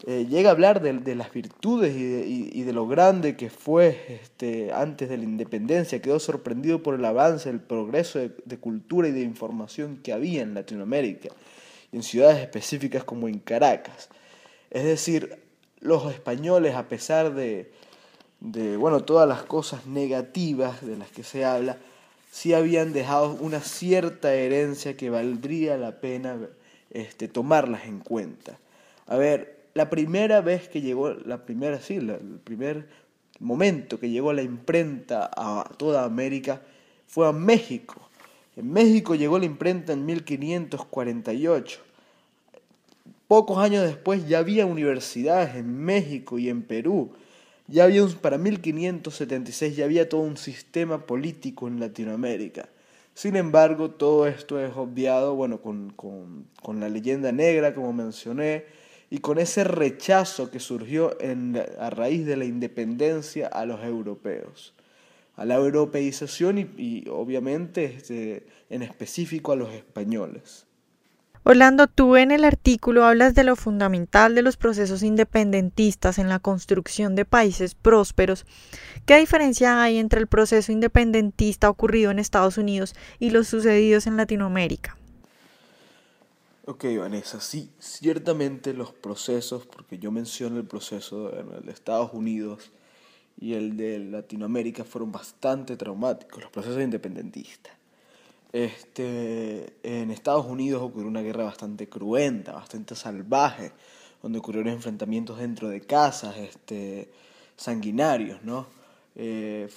eh, 0.05 0.27
llega 0.29 0.49
a 0.49 0.51
hablar 0.51 0.81
de, 0.81 1.15
las 1.15 1.31
virtudes 1.31 1.95
y 1.95 2.61
de, 2.61 2.73
lo 2.73 2.87
grande 2.87 3.35
que 3.35 3.49
fue 3.49 4.19
este, 4.21 4.71
antes 4.71 5.09
de 5.09 5.17
la 5.17 5.23
independencia, 5.23 6.01
quedó 6.01 6.19
sorprendido 6.19 6.83
por 6.83 6.93
el 6.93 7.03
avance, 7.03 7.49
el 7.49 7.59
progreso 7.59 8.19
de, 8.19 8.57
cultura 8.59 9.07
y 9.07 9.11
de 9.11 9.21
información 9.21 9.97
que 10.03 10.13
había 10.13 10.43
en 10.43 10.53
Latinoamérica, 10.53 11.29
en 11.91 12.03
ciudades 12.03 12.37
específicas 12.37 13.03
como 13.03 13.27
en 13.27 13.39
Caracas. 13.39 14.09
Es 14.69 14.83
decir, 14.83 15.39
los 15.79 16.11
españoles, 16.13 16.75
a 16.75 16.87
pesar 16.87 17.33
de, 17.33 17.71
de 18.39 18.77
bueno, 18.77 18.99
todas 19.03 19.27
las 19.27 19.41
cosas 19.43 19.87
negativas 19.87 20.85
de 20.85 20.97
las 20.97 21.09
que 21.09 21.23
se 21.23 21.43
habla, 21.43 21.77
sí 22.31 22.53
habían 22.53 22.93
dejado 22.93 23.35
una 23.39 23.61
cierta 23.61 24.31
herencia 24.35 24.95
que 24.95 25.09
valdría 25.09 25.75
la 25.75 25.99
pena 25.99 26.37
este, 26.91 27.27
tomarlas 27.27 27.85
en 27.85 27.99
cuenta. 27.99 28.59
A 29.07 29.17
ver, 29.17 29.56
la 29.77 29.91
primera 29.91 30.41
vez 30.41 30.67
que 30.69 30.81
llegó, 30.81 31.11
la 31.11 31.45
primera, 31.45 31.79
sí, 31.79 31.97
el 31.97 32.39
primer 32.43 32.87
momento 33.39 33.99
que 33.99 34.09
llegó 34.09 34.33
la 34.33 34.41
imprenta 34.41 35.29
a 35.31 35.69
toda 35.77 36.03
América 36.03 36.63
fue 37.05 37.27
a 37.27 37.31
México. 37.31 38.09
En 38.55 38.71
México 38.73 39.13
llegó 39.13 39.37
la 39.37 39.45
imprenta 39.45 39.93
en 39.93 40.03
1548. 40.03 41.79
Pocos 43.27 43.59
años 43.59 43.85
después 43.85 44.27
ya 44.27 44.39
había 44.39 44.65
universidades 44.65 45.55
en 45.55 45.77
México 45.77 46.39
y 46.39 46.49
en 46.49 46.63
Perú. 46.63 47.11
Ya 47.67 47.83
había 47.83 48.03
para 48.19 48.39
1576 48.39 49.75
ya 49.75 49.85
había 49.85 50.09
todo 50.09 50.21
un 50.21 50.37
sistema 50.37 51.05
político 51.05 51.67
en 51.67 51.79
Latinoamérica. 51.79 52.67
Sin 53.13 53.35
embargo, 53.35 53.91
todo 53.91 54.25
esto 54.25 54.59
es 54.59 54.75
obviado, 54.75 55.35
bueno, 55.35 55.61
con, 55.61 55.91
con 55.91 56.79
la 56.79 56.89
leyenda 56.89 57.31
negra, 57.31 57.75
como 57.75 57.93
mencioné, 57.93 58.65
y 59.09 59.19
con 59.19 59.39
ese 59.39 59.63
rechazo 59.63 60.51
que 60.51 60.59
surgió 60.59 61.17
a 61.79 61.89
raíz 61.89 62.25
de 62.25 62.37
la 62.37 62.45
independencia 62.45 63.47
a 63.47 63.65
los 63.65 63.83
europeos, 63.83 64.73
a 65.35 65.45
la 65.45 65.55
europeización 65.55 66.57
y, 66.77 67.07
obviamente 67.09 67.85
este, 67.85 68.47
en 68.69 68.81
específico 68.81 69.51
a 69.51 69.55
los 69.55 69.73
españoles. 69.73 70.65
Orlando, 71.49 71.87
tú 71.87 72.17
en 72.17 72.31
el 72.31 72.43
artículo 72.43 73.05
hablas 73.05 73.33
de 73.33 73.45
lo 73.45 73.55
fundamental 73.55 74.35
de 74.35 74.41
los 74.41 74.57
procesos 74.57 75.01
independentistas 75.01 76.19
en 76.19 76.27
la 76.27 76.39
construcción 76.39 77.15
de 77.15 77.23
países 77.23 77.73
prósperos. 77.73 78.45
¿Qué 79.05 79.17
diferencia 79.17 79.81
hay 79.81 79.97
entre 79.97 80.19
el 80.19 80.27
proceso 80.27 80.73
independentista 80.73 81.69
ocurrido 81.69 82.11
en 82.11 82.19
Estados 82.19 82.57
Unidos 82.57 82.95
y 83.17 83.29
los 83.29 83.47
sucedidos 83.47 84.07
en 84.07 84.17
Latinoamérica? 84.17 84.97
Ok, 86.69 86.83
Vanessa, 86.99 87.39
sí, 87.39 87.71
ciertamente 87.79 88.73
los 88.73 88.91
procesos, 88.91 89.65
porque 89.65 89.99
yo 89.99 90.11
menciono 90.11 90.57
el 90.57 90.65
proceso 90.65 91.29
de 91.29 91.71
Estados 91.71 92.11
Unidos 92.11 92.71
y 93.39 93.53
el 93.53 93.77
de 93.77 93.99
Latinoamérica 93.99 94.83
fueron 94.83 95.09
bastante 95.09 95.77
traumáticos, 95.77 96.41
los 96.41 96.51
procesos 96.51 96.83
independentistas. 96.83 97.71
Este, 98.51 99.77
en 99.81 100.11
Estados 100.11 100.45
Unidos 100.45 100.81
ocurrió 100.83 101.07
una 101.07 101.21
guerra 101.21 101.45
bastante 101.45 101.87
cruenta, 101.87 102.51
bastante 102.51 102.97
salvaje, 102.97 103.71
donde 104.21 104.39
ocurrieron 104.39 104.73
enfrentamientos 104.73 105.39
dentro 105.39 105.69
de 105.69 105.79
casas, 105.79 106.35
este, 106.35 107.09
sanguinarios, 107.55 108.43
¿no? 108.43 108.67
Eh, 109.15 109.69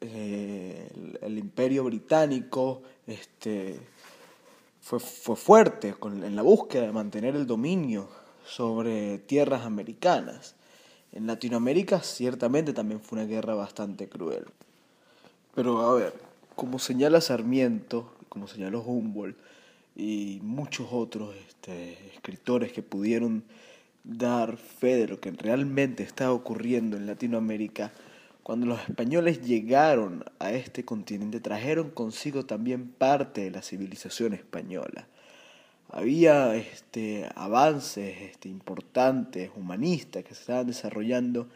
eh, 0.00 0.88
el, 0.94 1.18
el, 1.20 1.38
imperio 1.38 1.82
británico, 1.82 2.82
este, 3.08 3.80
fue, 4.86 5.00
fue 5.00 5.34
fuerte 5.34 5.96
en 6.04 6.36
la 6.36 6.42
búsqueda 6.42 6.82
de 6.82 6.92
mantener 6.92 7.34
el 7.34 7.44
dominio 7.44 8.08
sobre 8.46 9.18
tierras 9.18 9.64
americanas. 9.64 10.54
En 11.10 11.26
Latinoamérica 11.26 12.02
ciertamente 12.02 12.72
también 12.72 13.00
fue 13.00 13.18
una 13.18 13.26
guerra 13.26 13.56
bastante 13.56 14.08
cruel. 14.08 14.44
Pero 15.56 15.80
a 15.80 15.92
ver, 15.94 16.14
como 16.54 16.78
señala 16.78 17.20
Sarmiento, 17.20 18.12
como 18.28 18.46
señaló 18.46 18.80
Humboldt 18.80 19.36
y 19.96 20.38
muchos 20.44 20.86
otros 20.92 21.34
este, 21.34 21.94
escritores 22.14 22.70
que 22.70 22.82
pudieron 22.82 23.42
dar 24.04 24.56
fe 24.56 24.94
de 24.94 25.08
lo 25.08 25.18
que 25.18 25.32
realmente 25.32 26.04
estaba 26.04 26.30
ocurriendo 26.30 26.96
en 26.96 27.06
Latinoamérica, 27.06 27.90
cuando 28.46 28.66
los 28.66 28.88
españoles 28.88 29.42
llegaron 29.42 30.24
a 30.38 30.52
este 30.52 30.84
continente, 30.84 31.40
trajeron 31.40 31.90
consigo 31.90 32.46
también 32.46 32.86
parte 32.86 33.40
de 33.40 33.50
la 33.50 33.60
civilización 33.60 34.34
española. 34.34 35.08
Había 35.90 36.54
este, 36.54 37.28
avances 37.34 38.16
este, 38.22 38.48
importantes, 38.48 39.50
humanistas, 39.56 40.22
que 40.22 40.32
se 40.32 40.42
estaban 40.42 40.68
desarrollando 40.68 41.48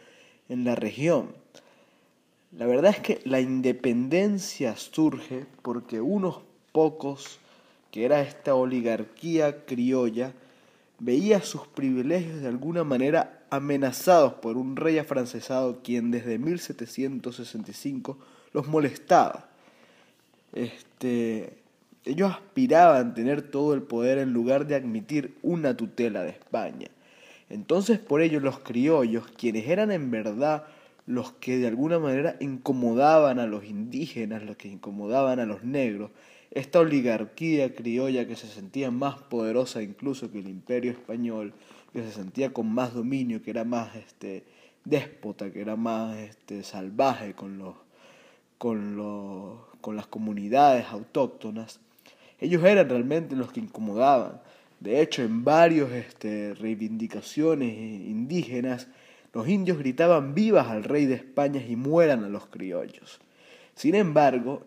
en 0.49 0.65
la 0.65 0.75
región. 0.75 1.29
La 2.51 2.65
verdad 2.65 2.91
es 2.91 2.99
que 2.99 3.21
la 3.23 3.39
independencia 3.39 4.75
surge 4.75 5.45
porque 5.61 6.01
unos 6.01 6.41
pocos, 6.73 7.39
que 7.91 8.03
era 8.03 8.19
esta 8.19 8.53
oligarquía 8.53 9.63
criolla, 9.63 10.33
veía 10.99 11.41
sus 11.41 11.67
privilegios 11.67 12.41
de 12.41 12.49
alguna 12.49 12.83
manera 12.83 13.40
amenazados 13.51 14.33
por 14.35 14.57
un 14.57 14.75
rey 14.75 14.97
afrancesado 14.97 15.81
quien 15.83 16.09
desde 16.09 16.39
1765 16.39 18.17
los 18.53 18.67
molestaba. 18.67 19.49
Este, 20.53 21.57
ellos 22.05 22.31
aspiraban 22.31 23.11
a 23.11 23.13
tener 23.13 23.41
todo 23.43 23.73
el 23.73 23.83
poder 23.83 24.17
en 24.17 24.33
lugar 24.33 24.65
de 24.65 24.75
admitir 24.75 25.37
una 25.43 25.75
tutela 25.75 26.23
de 26.23 26.29
España. 26.29 26.87
Entonces 27.49 27.99
por 27.99 28.21
ello 28.21 28.39
los 28.39 28.59
criollos, 28.59 29.27
quienes 29.37 29.67
eran 29.67 29.91
en 29.91 30.09
verdad 30.09 30.65
los 31.05 31.33
que 31.33 31.57
de 31.57 31.67
alguna 31.67 31.99
manera 31.99 32.37
incomodaban 32.39 33.37
a 33.37 33.47
los 33.47 33.65
indígenas, 33.65 34.43
los 34.43 34.55
que 34.55 34.69
incomodaban 34.69 35.39
a 35.39 35.45
los 35.45 35.63
negros, 35.63 36.11
esta 36.51 36.79
oligarquía 36.79 37.75
criolla 37.75 38.27
que 38.27 38.35
se 38.35 38.47
sentía 38.47 38.91
más 38.91 39.15
poderosa 39.15 39.81
incluso 39.81 40.31
que 40.31 40.39
el 40.39 40.47
imperio 40.47 40.91
español, 40.91 41.53
que 41.93 42.01
se 42.03 42.11
sentía 42.11 42.53
con 42.53 42.71
más 42.71 42.93
dominio, 42.93 43.41
que 43.41 43.51
era 43.51 43.63
más 43.63 43.95
este, 43.95 44.43
déspota, 44.85 45.51
que 45.51 45.61
era 45.61 45.75
más 45.75 46.17
este, 46.17 46.63
salvaje 46.63 47.33
con, 47.33 47.57
los, 47.57 47.75
con, 48.57 48.95
los, 48.95 49.59
con 49.81 49.95
las 49.95 50.07
comunidades 50.07 50.87
autóctonas, 50.87 51.79
ellos 52.39 52.63
eran 52.63 52.89
realmente 52.89 53.35
los 53.35 53.51
que 53.51 53.59
incomodaban. 53.59 54.41
De 54.79 54.99
hecho, 55.01 55.21
en 55.21 55.43
varias 55.43 55.91
este, 55.91 56.55
reivindicaciones 56.55 57.71
indígenas, 57.77 58.87
los 59.33 59.47
indios 59.47 59.77
gritaban 59.77 60.33
vivas 60.33 60.67
al 60.67 60.83
rey 60.83 61.05
de 61.05 61.15
España 61.15 61.61
y 61.65 61.75
mueran 61.75 62.23
a 62.23 62.29
los 62.29 62.47
criollos. 62.47 63.19
Sin 63.75 63.93
embargo, 63.93 64.63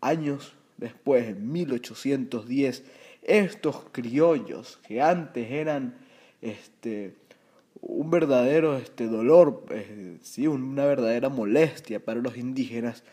años 0.00 0.54
después, 0.78 1.28
en 1.28 1.52
1810, 1.52 2.84
estos 3.22 3.84
criollos 3.92 4.78
que 4.88 5.02
antes 5.02 5.50
eran 5.50 5.94
este, 6.42 7.14
un 7.80 8.10
verdadero 8.10 8.76
este, 8.76 9.06
dolor, 9.06 9.64
eh, 9.70 10.18
¿sí? 10.22 10.46
una 10.46 10.84
verdadera 10.84 11.28
molestia 11.28 12.00
para 12.00 12.20
los 12.20 12.36
indígenas, 12.36 13.04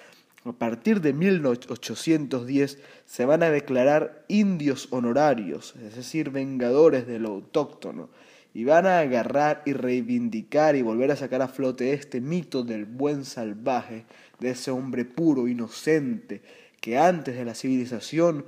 a 0.46 0.54
partir 0.54 1.02
de 1.02 1.12
1810 1.12 2.78
se 3.06 3.26
van 3.26 3.42
a 3.42 3.50
declarar 3.50 4.26
indios 4.28 4.88
honorarios, 4.92 5.76
es 5.84 5.96
decir, 5.96 6.30
vengadores 6.30 7.08
de 7.08 7.18
lo 7.18 7.30
autóctono, 7.30 8.10
y 8.54 8.64
van 8.64 8.86
a 8.86 9.00
agarrar 9.00 9.64
y 9.66 9.74
reivindicar 9.74 10.76
y 10.76 10.84
volver 10.84 11.12
a 11.12 11.16
sacar 11.16 11.42
a 11.42 11.48
flote 11.48 11.94
este 11.94 12.22
mito 12.22 12.64
del 12.64 12.86
buen 12.86 13.26
salvaje, 13.26 14.06
de 14.40 14.52
ese 14.52 14.70
hombre 14.70 15.04
puro, 15.04 15.48
inocente, 15.48 16.42
que 16.80 16.98
antes 17.00 17.36
de 17.36 17.44
la 17.44 17.56
civilización 17.56 18.46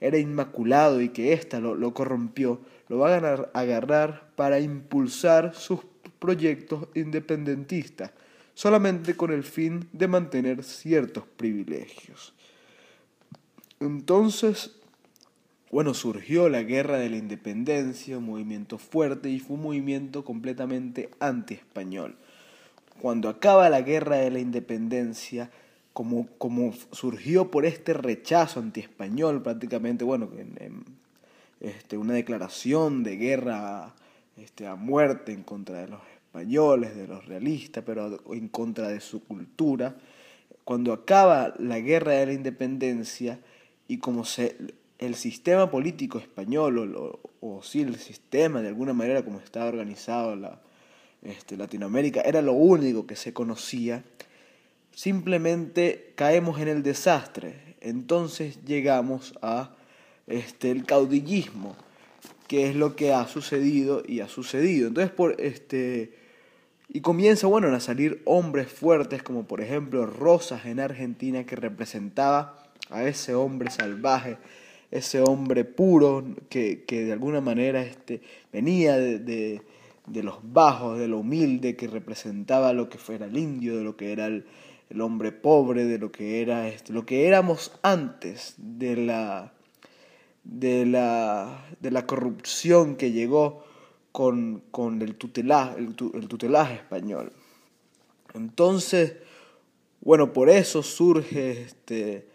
era 0.00 0.18
inmaculado 0.18 1.00
y 1.00 1.10
que 1.10 1.32
ésta 1.32 1.60
lo, 1.60 1.76
lo 1.76 1.94
corrompió, 1.94 2.60
lo 2.90 2.98
van 2.98 3.24
a 3.24 3.34
agarrar 3.54 4.32
para 4.34 4.58
impulsar 4.58 5.54
sus 5.54 5.78
proyectos 6.18 6.88
independentistas, 6.96 8.10
solamente 8.52 9.16
con 9.16 9.30
el 9.30 9.44
fin 9.44 9.88
de 9.92 10.08
mantener 10.08 10.64
ciertos 10.64 11.22
privilegios. 11.36 12.34
Entonces, 13.78 14.72
bueno, 15.70 15.94
surgió 15.94 16.48
la 16.48 16.64
guerra 16.64 16.98
de 16.98 17.10
la 17.10 17.16
independencia, 17.16 18.18
un 18.18 18.24
movimiento 18.24 18.76
fuerte 18.76 19.30
y 19.30 19.38
fue 19.38 19.54
un 19.54 19.62
movimiento 19.62 20.24
completamente 20.24 21.10
anti-español. 21.20 22.16
Cuando 23.00 23.28
acaba 23.28 23.70
la 23.70 23.82
guerra 23.82 24.16
de 24.16 24.32
la 24.32 24.40
independencia, 24.40 25.48
como, 25.92 26.26
como 26.38 26.72
surgió 26.90 27.52
por 27.52 27.66
este 27.66 27.94
rechazo 27.94 28.58
anti-español 28.58 29.42
prácticamente, 29.42 30.02
bueno, 30.02 30.28
en, 30.36 30.99
este, 31.60 31.98
una 31.98 32.14
declaración 32.14 33.02
de 33.02 33.16
guerra 33.16 33.94
este, 34.36 34.66
a 34.66 34.74
muerte 34.74 35.32
en 35.32 35.42
contra 35.42 35.82
de 35.82 35.88
los 35.88 36.00
españoles, 36.14 36.96
de 36.96 37.06
los 37.06 37.26
realistas, 37.26 37.84
pero 37.84 38.20
en 38.32 38.48
contra 38.48 38.88
de 38.88 39.00
su 39.00 39.22
cultura. 39.24 39.96
Cuando 40.64 40.92
acaba 40.92 41.54
la 41.58 41.80
guerra 41.80 42.12
de 42.12 42.26
la 42.26 42.32
independencia 42.32 43.40
y 43.88 43.98
como 43.98 44.24
el 44.98 45.14
sistema 45.14 45.70
político 45.70 46.18
español, 46.18 46.96
o, 46.96 47.20
o, 47.40 47.62
sí, 47.62 47.82
el 47.82 47.96
sistema 47.96 48.62
de 48.62 48.68
alguna 48.68 48.92
manera 48.92 49.24
como 49.24 49.40
estaba 49.40 49.66
organizado 49.66 50.36
la, 50.36 50.60
este, 51.22 51.56
Latinoamérica, 51.56 52.22
era 52.22 52.40
lo 52.40 52.52
único 52.52 53.06
que 53.06 53.16
se 53.16 53.32
conocía, 53.32 54.04
simplemente 54.92 56.12
caemos 56.14 56.60
en 56.60 56.68
el 56.68 56.82
desastre. 56.82 57.76
Entonces 57.80 58.64
llegamos 58.64 59.34
a 59.42 59.74
este, 60.30 60.70
el 60.70 60.84
caudillismo, 60.84 61.76
que 62.48 62.68
es 62.68 62.76
lo 62.76 62.96
que 62.96 63.12
ha 63.12 63.26
sucedido 63.26 64.02
y 64.06 64.20
ha 64.20 64.28
sucedido. 64.28 64.88
Entonces, 64.88 65.12
por 65.12 65.40
este. 65.40 66.18
Y 66.92 67.02
comienza, 67.02 67.46
bueno, 67.46 67.68
a 67.68 67.78
salir 67.78 68.20
hombres 68.24 68.66
fuertes, 68.66 69.22
como 69.22 69.44
por 69.44 69.60
ejemplo 69.60 70.06
Rosas 70.06 70.66
en 70.66 70.80
Argentina, 70.80 71.44
que 71.44 71.54
representaba 71.54 72.64
a 72.90 73.04
ese 73.04 73.34
hombre 73.36 73.70
salvaje, 73.70 74.38
ese 74.90 75.20
hombre 75.20 75.64
puro, 75.64 76.24
que, 76.48 76.84
de 76.88 77.12
alguna 77.12 77.40
manera 77.40 77.82
este, 77.82 78.20
venía 78.52 78.96
de, 78.96 79.20
de, 79.20 80.22
los 80.24 80.38
bajos, 80.42 80.98
de 80.98 81.06
lo 81.06 81.20
humilde, 81.20 81.76
que 81.76 81.86
representaba 81.86 82.72
lo 82.72 82.88
que 82.88 82.98
fuera 82.98 83.26
el 83.26 83.38
indio, 83.38 83.76
de 83.76 83.84
lo 83.84 83.96
que 83.96 84.10
era 84.10 84.26
el, 84.26 84.44
el 84.90 85.00
hombre 85.00 85.30
pobre, 85.30 85.84
de 85.84 85.98
lo 85.98 86.10
que 86.10 86.42
era 86.42 86.66
este, 86.66 86.92
lo 86.92 87.06
que 87.06 87.28
éramos 87.28 87.70
antes 87.82 88.54
de 88.58 88.96
la 88.96 89.52
de 90.44 90.86
la, 90.86 91.66
de 91.80 91.90
la 91.90 92.06
corrupción 92.06 92.96
que 92.96 93.12
llegó 93.12 93.64
con, 94.12 94.62
el, 95.00 95.14
tutelaje, 95.16 95.78
el, 95.78 95.94
tutelaje 95.94 96.74
español. 96.74 97.32
Entonces, 98.34 99.16
bueno, 100.00 100.32
por 100.32 100.48
eso 100.48 100.82
surge 100.82 101.62
este, 101.62 102.26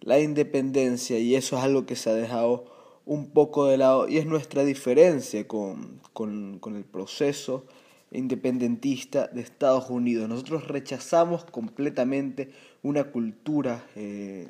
la 0.00 0.18
independencia 0.20 1.18
y 1.18 1.34
eso 1.34 1.56
es 1.58 1.62
algo 1.64 1.86
que 1.86 1.96
se 1.96 2.10
ha 2.10 2.14
dejado 2.14 2.64
un 3.06 3.30
poco 3.30 3.66
de 3.66 3.76
lado 3.76 4.08
y 4.08 4.18
es 4.18 4.26
nuestra 4.26 4.64
diferencia 4.64 5.46
con, 5.46 6.00
el 6.18 6.84
proceso 6.84 7.64
independentista 8.12 9.28
de 9.28 9.40
Estados 9.40 9.90
Unidos. 9.90 10.28
Nosotros 10.28 10.66
rechazamos 10.68 11.44
completamente 11.44 12.50
una 12.82 13.04
cultura 13.04 13.84
eh, 13.94 14.48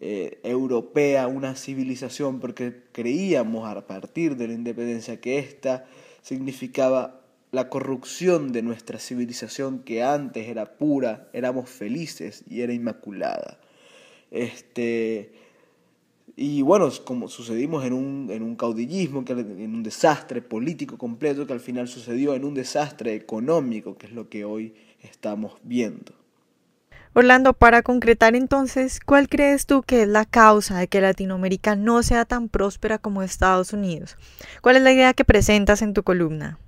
eh, 0.00 0.38
europea, 0.42 1.26
una 1.26 1.54
civilización, 1.54 2.40
porque 2.40 2.82
creíamos 2.92 3.68
a 3.68 3.86
partir 3.86 4.36
de 4.36 4.48
la 4.48 4.54
independencia 4.54 5.20
que 5.20 5.38
esta 5.38 5.86
significaba 6.22 7.20
la 7.50 7.68
corrupción 7.68 8.52
de 8.52 8.62
nuestra 8.62 8.98
civilización 8.98 9.80
que 9.80 10.02
antes 10.02 10.48
era 10.48 10.76
pura, 10.76 11.28
éramos 11.32 11.70
felices 11.70 12.44
y 12.48 12.60
era 12.60 12.72
inmaculada. 12.72 13.58
Este, 14.30 15.32
y 16.36 16.62
bueno, 16.62 16.90
como 17.04 17.28
sucedimos 17.28 17.84
en 17.84 17.94
un, 17.94 18.28
en 18.30 18.42
un 18.42 18.54
caudillismo, 18.54 19.24
en 19.26 19.74
un 19.74 19.82
desastre 19.82 20.42
político 20.42 20.98
completo 20.98 21.46
que 21.46 21.54
al 21.54 21.60
final 21.60 21.88
sucedió 21.88 22.34
en 22.34 22.44
un 22.44 22.54
desastre 22.54 23.14
económico, 23.14 23.96
que 23.96 24.06
es 24.06 24.12
lo 24.12 24.28
que 24.28 24.44
hoy 24.44 24.74
estamos 25.02 25.54
viendo. 25.62 26.17
Orlando, 27.14 27.52
para 27.52 27.82
concretar 27.82 28.36
entonces, 28.36 29.00
¿cuál 29.00 29.28
crees 29.28 29.66
tú 29.66 29.82
que 29.82 30.02
es 30.02 30.08
la 30.08 30.24
causa 30.24 30.78
de 30.78 30.88
que 30.88 31.00
Latinoamérica 31.00 31.74
no 31.74 32.02
sea 32.02 32.24
tan 32.24 32.48
próspera 32.48 32.98
como 32.98 33.22
Estados 33.22 33.72
Unidos? 33.72 34.16
¿Cuál 34.60 34.76
es 34.76 34.82
la 34.82 34.92
idea 34.92 35.14
que 35.14 35.24
presentas 35.24 35.82
en 35.82 35.94
tu 35.94 36.02
columna? 36.02 36.58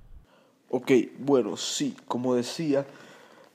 Ok, 0.69 0.91
bueno, 1.19 1.57
sí, 1.57 1.95
como 2.07 2.35
decía, 2.35 2.85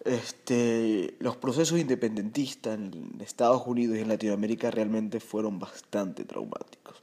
este, 0.04 1.14
los 1.18 1.36
procesos 1.36 1.78
independentistas 1.78 2.78
en 2.78 3.16
Estados 3.20 3.66
Unidos 3.66 3.96
y 3.96 4.00
en 4.00 4.08
Latinoamérica 4.08 4.70
realmente 4.70 5.18
fueron 5.18 5.58
bastante 5.58 6.24
traumáticos. 6.24 7.02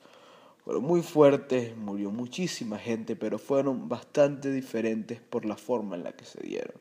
Fueron 0.63 0.83
muy 0.83 1.01
fuertes, 1.01 1.75
murió 1.75 2.09
muchísima 2.09 2.77
gente, 2.77 3.17
pero 3.17 3.37
fueron 3.37 3.89
bastante 3.89 4.49
diferentes 4.49 5.19
por 5.19 5.43
la 5.43 5.57
forma 5.57 5.97
en 5.97 6.03
la 6.05 6.13
que 6.13 6.23
se 6.23 6.41
dieron. 6.41 6.75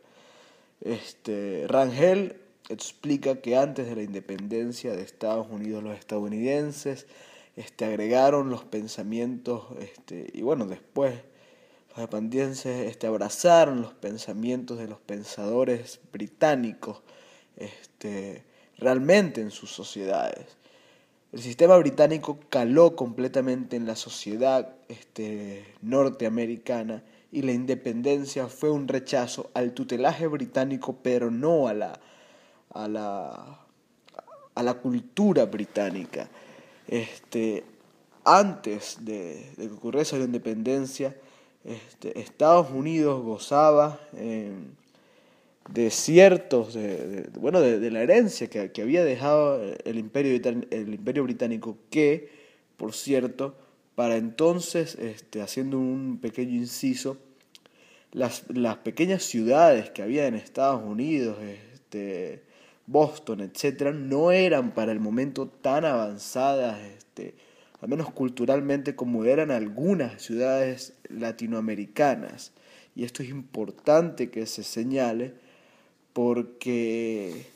Este, 0.80 1.66
Rangel 1.68 2.36
explica 2.68 3.40
que 3.40 3.56
antes 3.56 3.86
de 3.86 3.96
la 3.96 4.02
independencia 4.02 4.92
de 4.92 5.02
Estados 5.02 5.48
Unidos 5.50 5.82
los 5.82 5.98
estadounidenses 5.98 7.06
este, 7.56 7.84
agregaron 7.84 8.50
los 8.50 8.64
pensamientos 8.64 9.64
este, 9.80 10.30
y 10.32 10.42
bueno, 10.42 10.66
después 10.66 11.14
los 11.90 11.98
estadounidenses 11.98 12.88
este, 12.88 13.06
abrazaron 13.06 13.82
los 13.82 13.92
pensamientos 13.92 14.78
de 14.78 14.88
los 14.88 14.98
pensadores 15.00 16.00
británicos 16.12 17.02
este, 17.56 18.44
realmente 18.78 19.40
en 19.40 19.50
sus 19.50 19.70
sociedades. 19.70 20.56
El 21.32 21.40
sistema 21.40 21.76
británico 21.78 22.38
caló 22.50 22.94
completamente 22.94 23.76
en 23.76 23.86
la 23.86 23.96
sociedad 23.96 24.74
este, 24.88 25.64
norteamericana 25.80 27.02
y 27.30 27.42
la 27.42 27.52
independencia 27.52 28.48
fue 28.48 28.70
un 28.70 28.86
rechazo 28.86 29.50
al 29.54 29.72
tutelaje 29.72 30.26
británico, 30.26 30.98
pero 31.02 31.30
no 31.30 31.68
a 31.68 31.74
la 31.74 32.00
a 32.74 32.88
la, 32.88 33.58
a 34.54 34.62
la 34.62 34.74
cultura 34.74 35.46
británica. 35.46 36.28
Este, 36.88 37.64
antes 38.24 38.98
de, 39.00 39.52
que 39.56 39.66
ocurriese 39.66 40.18
la 40.18 40.24
independencia, 40.24 41.16
este, 41.64 42.18
Estados 42.18 42.70
Unidos 42.70 43.22
gozaba 43.22 44.00
de 44.12 45.90
ciertos, 45.90 46.74
de, 46.74 47.28
bueno, 47.38 47.60
de, 47.60 47.90
la 47.90 48.02
herencia 48.02 48.48
que, 48.48 48.72
que, 48.72 48.82
había 48.82 49.04
dejado 49.04 49.62
el 49.84 49.98
imperio, 49.98 50.40
el 50.70 50.94
imperio 50.94 51.22
británico, 51.22 51.78
que, 51.90 52.30
por 52.76 52.94
cierto, 52.94 53.54
para 53.94 54.16
entonces, 54.16 54.96
este, 54.96 55.40
haciendo 55.40 55.78
un 55.78 56.18
pequeño 56.20 56.54
inciso, 56.54 57.18
las, 58.12 58.44
las 58.48 58.76
pequeñas 58.78 59.22
ciudades 59.22 59.90
que 59.90 60.02
había 60.02 60.26
en 60.26 60.34
Estados 60.34 60.82
Unidos, 60.82 61.38
este, 61.42 62.42
Boston, 62.86 63.40
etcétera, 63.40 63.92
no 63.92 64.32
eran 64.32 64.72
para 64.72 64.92
el 64.92 65.00
momento 65.00 65.46
tan 65.46 65.84
avanzadas, 65.84 66.80
este, 66.80 67.34
al 67.80 67.88
menos 67.88 68.10
culturalmente, 68.10 68.96
como 68.96 69.24
eran 69.24 69.50
algunas 69.50 70.22
ciudades 70.22 70.94
latinoamericanas. 71.08 72.52
Y 72.94 73.04
esto 73.04 73.22
es 73.22 73.30
importante 73.30 74.30
que 74.30 74.46
se 74.46 74.62
señale 74.62 75.34
porque, 76.12 77.46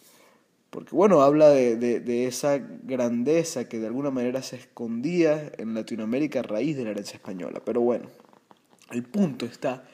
porque 0.71 0.95
bueno, 0.95 1.23
habla 1.23 1.51
de, 1.51 1.77
de, 1.77 2.27
esa 2.27 2.59
grandeza 2.59 3.69
que 3.69 3.79
de 3.79 3.87
alguna 3.87 4.11
manera 4.11 4.43
se 4.43 4.57
escondía 4.57 5.53
en 5.59 5.75
Latinoamérica 5.75 6.41
a 6.41 6.45
raíz 6.45 6.77
de 6.77 6.85
la 6.85 6.91
herencia 6.91 7.17
española. 7.17 7.61
Pero 7.65 7.83
bueno, 7.83 8.07
el 8.91 9.03
punto 9.03 9.45
está 9.45 9.85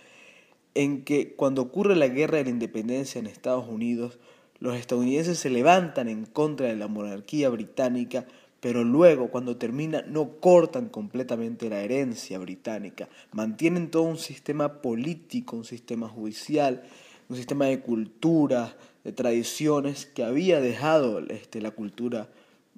en 0.75 1.03
que 1.03 1.35
cuando 1.35 1.63
ocurre 1.63 1.97
la 1.97 2.09
guerra 2.09 2.39
de 2.39 2.45
la 2.45 2.51
independencia 2.51 3.19
en 3.19 3.27
Estados 3.27 3.69
Unidos, 3.69 4.19
los 4.63 4.77
estadounidenses 4.77 5.41
se 5.41 5.51
levantan 5.51 6.09
en 6.09 6.25
contra 6.25 6.69
de 6.69 6.77
la 6.77 6.87
monarquía 6.87 7.49
británica, 7.49 8.27
pero 8.61 8.85
luego, 8.85 9.29
cuando 9.29 9.57
termina, 9.57 10.03
no 10.03 10.37
cortan 10.39 10.89
completamente 10.89 11.69
la 11.69 11.81
herencia 11.81 12.39
británica, 12.39 13.09
mantienen 13.33 13.91
todo 13.91 14.05
un 14.05 14.19
sistema 14.19 14.81
político, 14.81 15.57
un 15.57 15.65
sistema 15.65 16.09
judicial, 16.09 16.85
un 17.29 17.37
sistema 17.37 17.67
de 17.67 17.81
cultura, 17.81 18.77
de 19.03 19.11
tradiciones 19.11 20.07
que 20.07 20.23
había 20.23 20.61
dejado 20.61 21.19
este, 21.19 21.61
la 21.61 21.73
cultura 21.73 22.29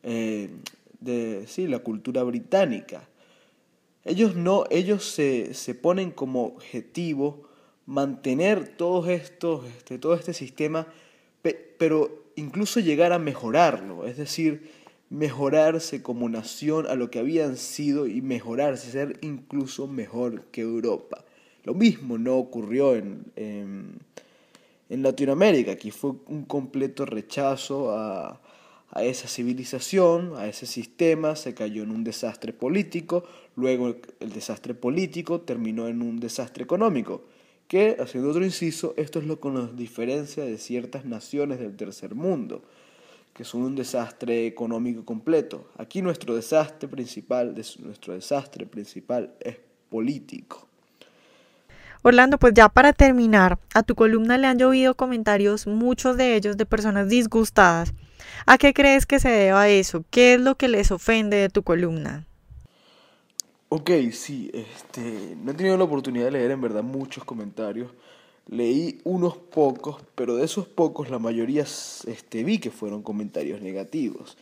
eh, 0.02 0.48
de 1.00 1.44
sí, 1.46 1.66
la 1.66 1.80
cultura 1.80 2.22
británica. 2.22 3.06
Ellos 4.06 4.36
no, 4.36 4.64
ellos 4.70 5.04
se, 5.04 5.52
se 5.52 5.74
ponen 5.74 6.12
como 6.12 6.46
objetivo 6.46 7.42
mantener 7.84 8.68
todos 8.68 9.08
estos, 9.08 9.66
este, 9.66 9.98
todo 9.98 10.14
este 10.14 10.32
sistema 10.32 10.86
pero 11.78 12.24
incluso 12.36 12.80
llegar 12.80 13.12
a 13.12 13.18
mejorarlo, 13.18 14.06
es 14.06 14.16
decir, 14.16 14.70
mejorarse 15.10 16.02
como 16.02 16.28
nación 16.28 16.86
a 16.86 16.94
lo 16.94 17.10
que 17.10 17.18
habían 17.18 17.56
sido 17.56 18.06
y 18.06 18.20
mejorarse, 18.22 18.90
ser 18.90 19.18
incluso 19.22 19.86
mejor 19.86 20.42
que 20.46 20.62
Europa. 20.62 21.24
Lo 21.64 21.74
mismo 21.74 22.18
no 22.18 22.36
ocurrió 22.36 22.94
en, 22.94 23.24
en, 23.36 24.00
Latinoamérica, 24.88 25.72
aquí 25.72 25.90
fue 25.90 26.12
un 26.26 26.44
completo 26.44 27.04
rechazo 27.04 27.90
a, 27.90 28.40
a 28.90 29.04
esa 29.04 29.26
civilización, 29.26 30.34
a 30.36 30.46
ese 30.46 30.66
sistema, 30.66 31.34
se 31.34 31.52
cayó 31.52 31.82
en 31.82 31.90
un 31.90 32.04
desastre 32.04 32.52
político, 32.52 33.24
luego 33.56 33.96
el 34.20 34.32
desastre 34.32 34.74
político 34.74 35.40
terminó 35.40 35.88
en 35.88 36.00
un 36.00 36.20
desastre 36.20 36.62
económico 36.62 37.24
haciendo 37.98 38.30
otro 38.30 38.44
inciso, 38.44 38.94
esto 38.96 39.18
es 39.18 39.26
lo 39.26 39.40
que 39.40 39.48
nos 39.48 39.76
diferencia 39.76 40.44
de 40.44 40.58
ciertas 40.58 41.04
naciones 41.04 41.58
del 41.58 41.76
tercer 41.76 42.14
mundo, 42.14 42.62
que 43.34 43.44
son 43.44 43.62
un 43.62 43.74
desastre 43.74 44.46
económico 44.46 45.04
completo. 45.04 45.68
Aquí 45.76 46.00
nuestro 46.00 46.36
desastre 46.36 46.88
principal, 46.88 47.54
nuestro 47.80 48.14
desastre 48.14 48.66
principal 48.66 49.34
es 49.40 49.56
político. 49.90 50.68
Orlando, 52.02 52.38
pues 52.38 52.52
ya 52.54 52.68
para 52.68 52.92
terminar, 52.92 53.58
a 53.74 53.82
tu 53.82 53.94
columna 53.94 54.38
le 54.38 54.46
han 54.46 54.58
llovido 54.58 54.94
comentarios, 54.94 55.66
muchos 55.66 56.16
de 56.16 56.36
ellos 56.36 56.56
de 56.56 56.66
personas 56.66 57.08
disgustadas. 57.08 57.94
¿A 58.46 58.58
qué 58.58 58.74
crees 58.74 59.06
que 59.06 59.18
se 59.18 59.30
deba 59.30 59.68
eso? 59.68 60.04
¿Qué 60.10 60.34
es 60.34 60.40
lo 60.40 60.56
que 60.56 60.68
les 60.68 60.90
ofende 60.90 61.38
de 61.38 61.48
tu 61.48 61.62
columna? 61.62 62.26
Ok, 63.76 63.90
sí, 64.12 64.52
este, 64.54 65.36
no 65.42 65.50
he 65.50 65.54
tenido 65.54 65.76
la 65.76 65.82
oportunidad 65.82 66.26
de 66.26 66.30
leer 66.30 66.52
en 66.52 66.60
verdad 66.60 66.84
muchos 66.84 67.24
comentarios. 67.24 67.90
Leí 68.46 69.00
unos 69.02 69.36
pocos, 69.36 69.96
pero 70.14 70.36
de 70.36 70.44
esos 70.44 70.68
pocos 70.68 71.10
la 71.10 71.18
mayoría 71.18 71.62
este, 71.62 72.44
vi 72.44 72.60
que 72.60 72.70
fueron 72.70 73.02
comentarios 73.02 73.60
negativos. 73.60 74.36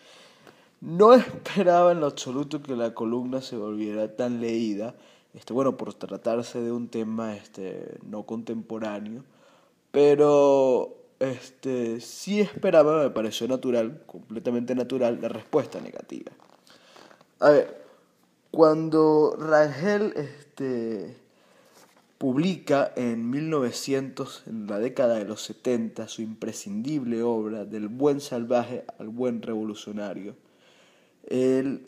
No 0.82 1.14
esperaba 1.14 1.92
en 1.92 2.00
lo 2.00 2.08
absoluto 2.08 2.62
que 2.62 2.76
la 2.76 2.92
columna 2.92 3.40
se 3.40 3.56
volviera 3.56 4.14
tan 4.16 4.42
leída, 4.42 4.96
este, 5.32 5.54
bueno, 5.54 5.78
por 5.78 5.94
tratarse 5.94 6.60
de 6.60 6.70
un 6.70 6.88
tema 6.88 7.34
este, 7.34 8.00
no 8.02 8.24
contemporáneo, 8.24 9.24
pero 9.92 10.94
este, 11.20 12.02
sí 12.02 12.42
esperaba, 12.42 13.02
me 13.02 13.08
pareció 13.08 13.48
natural, 13.48 14.02
completamente 14.04 14.74
natural, 14.74 15.20
la 15.22 15.30
respuesta 15.30 15.80
negativa. 15.80 16.32
A 17.40 17.48
ver, 17.48 17.81
cuando 18.52 19.34
Rangel 19.38 20.12
este, 20.14 21.16
publica 22.18 22.92
en 22.94 23.30
1900, 23.30 24.44
en 24.46 24.66
la 24.68 24.78
década 24.78 25.16
de 25.16 25.24
los 25.24 25.42
70, 25.42 26.06
su 26.06 26.22
imprescindible 26.22 27.22
obra 27.22 27.64
Del 27.64 27.88
buen 27.88 28.20
salvaje 28.20 28.84
al 28.98 29.08
buen 29.08 29.42
revolucionario, 29.42 30.36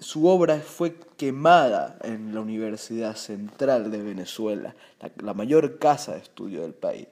su 0.01 0.27
obra 0.27 0.59
fue 0.59 0.97
quemada 1.19 1.99
en 2.03 2.35
la 2.35 2.41
Universidad 2.41 3.15
Central 3.17 3.91
de 3.91 4.03
Venezuela, 4.03 4.75
la, 5.23 5.35
mayor 5.35 5.79
casa 5.79 6.15
de 6.15 6.21
estudio 6.21 6.63
del 6.63 6.73
país. 6.73 7.09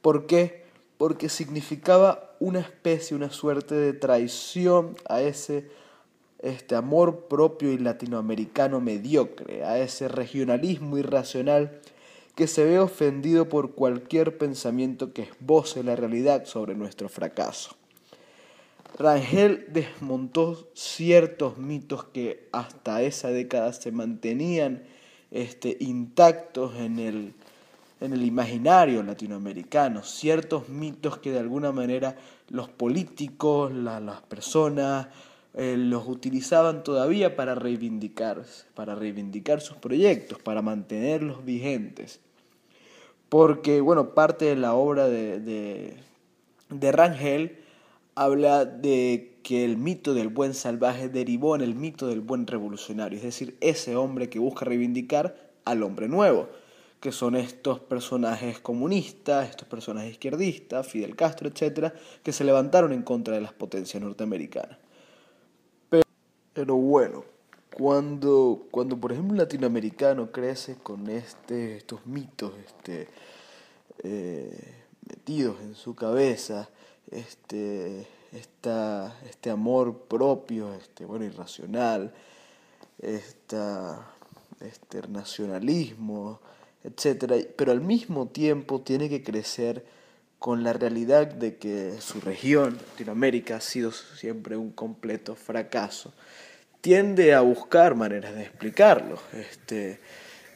¿Por 0.00 0.26
qué? 0.26 0.64
Porque 0.96 1.28
significaba 1.28 2.36
una 2.38 2.60
especie, 2.60 3.16
una 3.16 3.30
suerte 3.30 3.74
de 3.74 3.94
traición 3.94 4.96
a 5.08 5.22
ese 5.22 5.68
este 6.40 6.74
amor 6.74 7.26
propio 7.28 7.72
y 7.72 7.78
latinoamericano 7.78 8.80
mediocre, 8.80 9.64
a 9.64 9.78
ese 9.78 10.08
regionalismo 10.08 10.98
irracional 10.98 11.80
que 12.34 12.46
se 12.46 12.64
ve 12.64 12.78
ofendido 12.78 13.48
por 13.48 13.72
cualquier 13.72 14.36
pensamiento 14.36 15.12
que 15.12 15.22
esboce 15.22 15.82
la 15.82 15.96
realidad 15.96 16.44
sobre 16.44 16.74
nuestro 16.74 17.08
fracaso. 17.08 17.76
Rangel 18.98 19.66
desmontó 19.68 20.68
ciertos 20.74 21.58
mitos 21.58 22.04
que 22.04 22.48
hasta 22.52 23.02
esa 23.02 23.28
década 23.28 23.72
se 23.72 23.90
mantenían 23.90 24.84
este, 25.30 25.76
intactos 25.80 26.76
en 26.76 26.98
el, 26.98 27.34
en 28.00 28.12
el 28.12 28.24
imaginario 28.24 29.02
latinoamericano, 29.02 30.02
ciertos 30.02 30.68
mitos 30.68 31.18
que 31.18 31.30
de 31.30 31.40
alguna 31.40 31.72
manera 31.72 32.16
los 32.48 32.68
políticos, 32.68 33.72
las 33.72 34.22
personas, 34.22 35.08
eh, 35.56 35.76
los 35.78 36.06
utilizaban 36.06 36.84
todavía 36.84 37.34
para 37.34 37.54
reivindicarse, 37.54 38.66
para 38.74 38.94
reivindicar 38.94 39.62
sus 39.62 39.78
proyectos, 39.78 40.38
para 40.38 40.60
mantenerlos 40.60 41.46
vigentes. 41.46 42.20
Porque, 43.30 43.80
bueno, 43.80 44.14
parte 44.14 44.44
de 44.44 44.56
la 44.56 44.74
obra 44.74 45.08
de, 45.08 45.40
de, 45.40 45.96
de 46.68 46.92
Rangel 46.92 47.58
habla 48.14 48.66
de 48.66 49.38
que 49.42 49.64
el 49.64 49.78
mito 49.78 50.12
del 50.12 50.28
buen 50.28 50.52
salvaje 50.52 51.08
derivó 51.08 51.56
en 51.56 51.62
el 51.62 51.74
mito 51.74 52.06
del 52.06 52.20
buen 52.20 52.46
revolucionario, 52.46 53.16
es 53.16 53.24
decir, 53.24 53.56
ese 53.60 53.96
hombre 53.96 54.28
que 54.28 54.38
busca 54.38 54.66
reivindicar 54.66 55.36
al 55.64 55.82
hombre 55.82 56.06
nuevo, 56.08 56.48
que 57.00 57.12
son 57.12 57.34
estos 57.34 57.80
personajes 57.80 58.58
comunistas, 58.58 59.48
estos 59.48 59.68
personajes 59.68 60.12
izquierdistas, 60.12 60.86
Fidel 60.86 61.16
Castro, 61.16 61.48
etcétera, 61.48 61.94
que 62.22 62.32
se 62.32 62.44
levantaron 62.44 62.92
en 62.92 63.02
contra 63.02 63.34
de 63.34 63.40
las 63.40 63.52
potencias 63.52 64.02
norteamericanas. 64.02 64.85
Pero 66.56 66.74
bueno, 66.76 67.22
cuando, 67.74 68.66
cuando 68.70 68.96
por 68.96 69.12
ejemplo 69.12 69.32
un 69.32 69.38
latinoamericano 69.38 70.32
crece 70.32 70.76
con 70.76 71.06
este, 71.10 71.76
estos 71.76 72.06
mitos 72.06 72.54
este, 72.66 73.08
eh, 74.02 74.74
metidos 75.06 75.60
en 75.60 75.74
su 75.74 75.94
cabeza, 75.94 76.70
este, 77.10 78.06
este 78.32 79.50
amor 79.50 80.04
propio, 80.08 80.72
este, 80.72 81.04
bueno, 81.04 81.26
irracional, 81.26 82.14
esta, 83.02 84.14
este 84.60 85.06
nacionalismo, 85.08 86.40
etcétera, 86.84 87.36
pero 87.54 87.70
al 87.70 87.82
mismo 87.82 88.28
tiempo 88.28 88.80
tiene 88.80 89.10
que 89.10 89.22
crecer 89.22 89.84
con 90.38 90.62
la 90.62 90.72
realidad 90.72 91.26
de 91.26 91.56
que 91.56 92.00
su 92.00 92.20
región, 92.20 92.78
Latinoamérica, 92.92 93.56
ha 93.56 93.60
sido 93.60 93.92
siempre 93.92 94.56
un 94.56 94.70
completo 94.70 95.34
fracaso, 95.34 96.12
tiende 96.80 97.34
a 97.34 97.40
buscar 97.40 97.94
maneras 97.94 98.34
de 98.34 98.42
explicarlo, 98.42 99.18
este, 99.32 100.00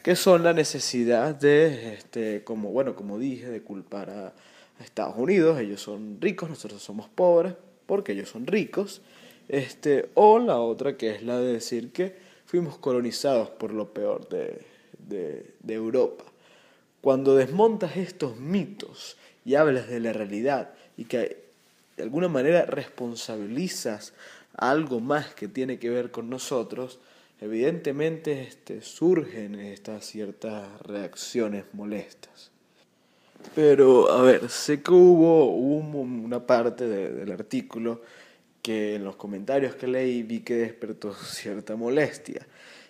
que 0.03 0.15
son 0.15 0.43
la 0.43 0.53
necesidad 0.53 1.35
de, 1.35 1.93
este, 1.93 2.43
como, 2.43 2.69
bueno, 2.71 2.95
como 2.95 3.19
dije, 3.19 3.49
de 3.49 3.61
culpar 3.61 4.09
a, 4.09 4.33
Estados 4.81 5.15
Unidos, 5.15 5.59
ellos 5.59 5.79
son 5.79 6.17
ricos, 6.19 6.49
nosotros 6.49 6.81
somos 6.81 7.07
pobres, 7.07 7.53
porque 7.85 8.13
ellos 8.13 8.29
son 8.29 8.47
ricos, 8.47 9.03
este, 9.47 10.09
o 10.15 10.39
la 10.39 10.57
otra 10.57 10.97
que 10.97 11.11
es 11.11 11.21
la 11.21 11.37
de 11.37 11.53
decir 11.53 11.91
que 11.91 12.15
fuimos 12.47 12.79
colonizados 12.79 13.51
por 13.51 13.73
lo 13.73 13.93
peor 13.93 14.27
de, 14.27 14.65
de 15.07 15.73
Europa. 15.73 16.23
Cuando 17.01 17.35
desmontas 17.35 17.95
estos 17.95 18.37
mitos 18.37 19.17
y 19.45 19.53
hablas 19.53 19.87
de 19.87 19.99
la 19.99 20.13
realidad 20.13 20.71
y 20.97 21.05
que 21.05 21.43
de 21.97 22.03
alguna 22.03 22.27
manera 22.27 22.65
responsabilizas 22.65 24.13
algo 24.55 24.99
más 24.99 25.33
que 25.33 25.47
tiene 25.47 25.79
que 25.79 25.89
ver 25.89 26.11
con 26.11 26.29
nosotros, 26.29 26.99
evidentemente 27.39 28.43
este, 28.43 28.81
surgen 28.81 29.55
estas 29.55 30.05
ciertas 30.05 30.81
reacciones 30.81 31.65
molestas. 31.73 32.51
Pero, 33.55 34.11
a 34.11 34.21
ver, 34.21 34.49
sé 34.49 34.81
que 34.81 34.91
hubo, 34.91 35.47
una 35.47 36.45
parte 36.45 36.87
del 36.87 37.31
artículo 37.31 38.01
que 38.61 38.95
en 38.95 39.03
los 39.03 39.15
comentarios 39.15 39.75
que 39.75 39.87
leí 39.87 40.23
vi 40.23 40.41
que 40.41 40.55
despertó 40.55 41.13
cierta 41.15 41.75
molestia. 41.75 42.45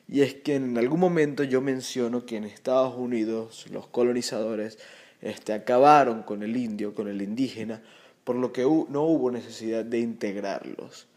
Y 0.07 0.21
es 0.21 0.33
que 0.33 0.55
en 0.55 0.77
algún 0.77 0.99
momento 0.99 1.43
yo 1.43 1.61
menciono 1.61 2.25
que 2.25 2.35
en 2.35 2.43
Estados 2.43 2.95
Unidos 2.95 3.65
los 3.71 3.87
colonizadores 3.87 4.77
este, 5.21 5.53
acabaron 5.53 6.23
con 6.23 6.43
el 6.43 6.57
indio, 6.57 6.93
con 6.93 7.07
el 7.07 7.21
indígena, 7.21 7.81
por 8.23 8.35
lo 8.35 8.51
que 8.51 8.63
no 8.63 9.03
hubo 9.03 9.31
necesidad 9.31 9.85
de 9.85 9.99
integrarlos. 9.99 11.07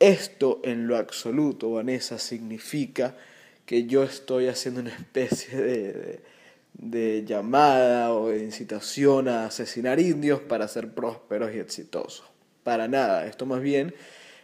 Esto 0.00 0.60
en 0.64 0.86
lo 0.86 0.96
absoluto, 0.96 1.72
Vanessa, 1.72 2.18
significa 2.18 3.16
que 3.66 3.86
yo 3.86 4.02
estoy 4.02 4.46
haciendo 4.46 4.80
una 4.80 4.94
especie 4.94 6.22
de 6.72 7.24
llamada 7.26 8.12
o 8.12 8.28
de 8.28 8.42
incitación 8.42 9.28
a 9.28 9.46
asesinar 9.46 9.98
indios 9.98 10.40
para 10.40 10.68
ser 10.68 10.92
prósperos 10.92 11.54
y 11.54 11.58
exitosos. 11.58 12.24
Para 12.62 12.86
nada, 12.86 13.26
esto 13.26 13.46
más 13.46 13.60
bien, 13.60 13.94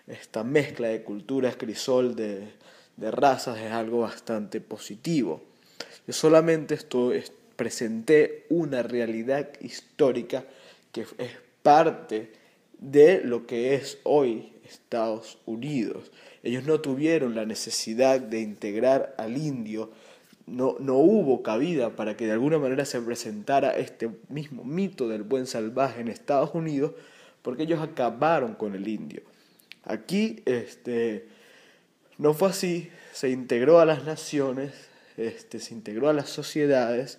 esta 0.07 0.45
mezcla 0.45 0.88
de 0.88 1.03
culturas 1.03 1.57
crisol 1.57 2.17
de, 2.17 2.49
de 2.97 3.11
razas 3.11 3.59
es 3.59 3.71
algo 3.71 4.01
bastante 4.01 4.61
positivo. 4.61 5.43
Yo 6.07 6.12
solamente 6.12 6.75
estoy, 6.75 7.23
presenté 7.57 8.47
una 8.51 8.83
realidad 8.83 9.51
histórica 9.61 10.45
que 10.93 11.03
es 11.03 11.31
parte 11.62 12.33
de 12.79 13.23
lo 13.25 13.47
que 13.47 13.75
es 13.75 13.99
hoy 14.03 14.54
Estados 14.64 15.38
Unidos. 15.46 16.11
Ellos 16.42 16.64
no 16.64 16.81
tuvieron 16.81 17.35
la 17.35 17.44
necesidad 17.44 18.20
de 18.20 18.40
integrar 18.40 19.14
al 19.18 19.37
indio 19.37 19.90
no, 20.46 20.77
no 20.79 20.96
hubo 20.96 21.42
cabida 21.42 21.96
para 21.96 22.16
que 22.16 22.27
de 22.27 22.33
alguna 22.33 22.59
manera 22.59 22.85
se 22.85 23.00
presentara 23.00 23.77
este 23.77 24.11
mismo 24.29 24.64
mito 24.64 25.09
del 25.09 25.22
buen 25.22 25.46
salvaje 25.46 26.00
en 26.00 26.09
Estados 26.09 26.55
Unidos, 26.55 26.92
porque 27.42 27.62
ellos 27.62 27.81
acabaron 27.81 28.55
con 28.55 28.74
el 28.74 28.87
indio. 28.88 29.22
Aquí 29.85 30.42
este, 30.44 31.29
no 32.18 32.35
fue 32.35 32.50
así, 32.50 32.90
se 33.12 33.31
integró 33.31 33.81
a 33.81 33.87
las 33.87 34.05
naciones, 34.05 34.72
este, 35.16 35.61
se 35.61 35.74
integró 35.74 36.09
a 36.09 36.12
las 36.12 36.29
sociedades 36.29 37.18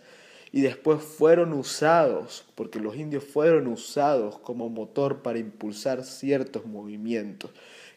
y 0.56 0.62
después 0.62 1.04
fueron 1.04 1.52
usados, 1.52 2.46
porque 2.56 2.80
los 2.80 2.96
indios 2.96 3.26
fueron 3.26 3.68
usados 3.68 4.40
como 4.40 4.70
motor 4.70 5.22
para 5.22 5.38
impulsar 5.38 6.06
ciertos 6.06 6.66
movimientos, 6.66 7.52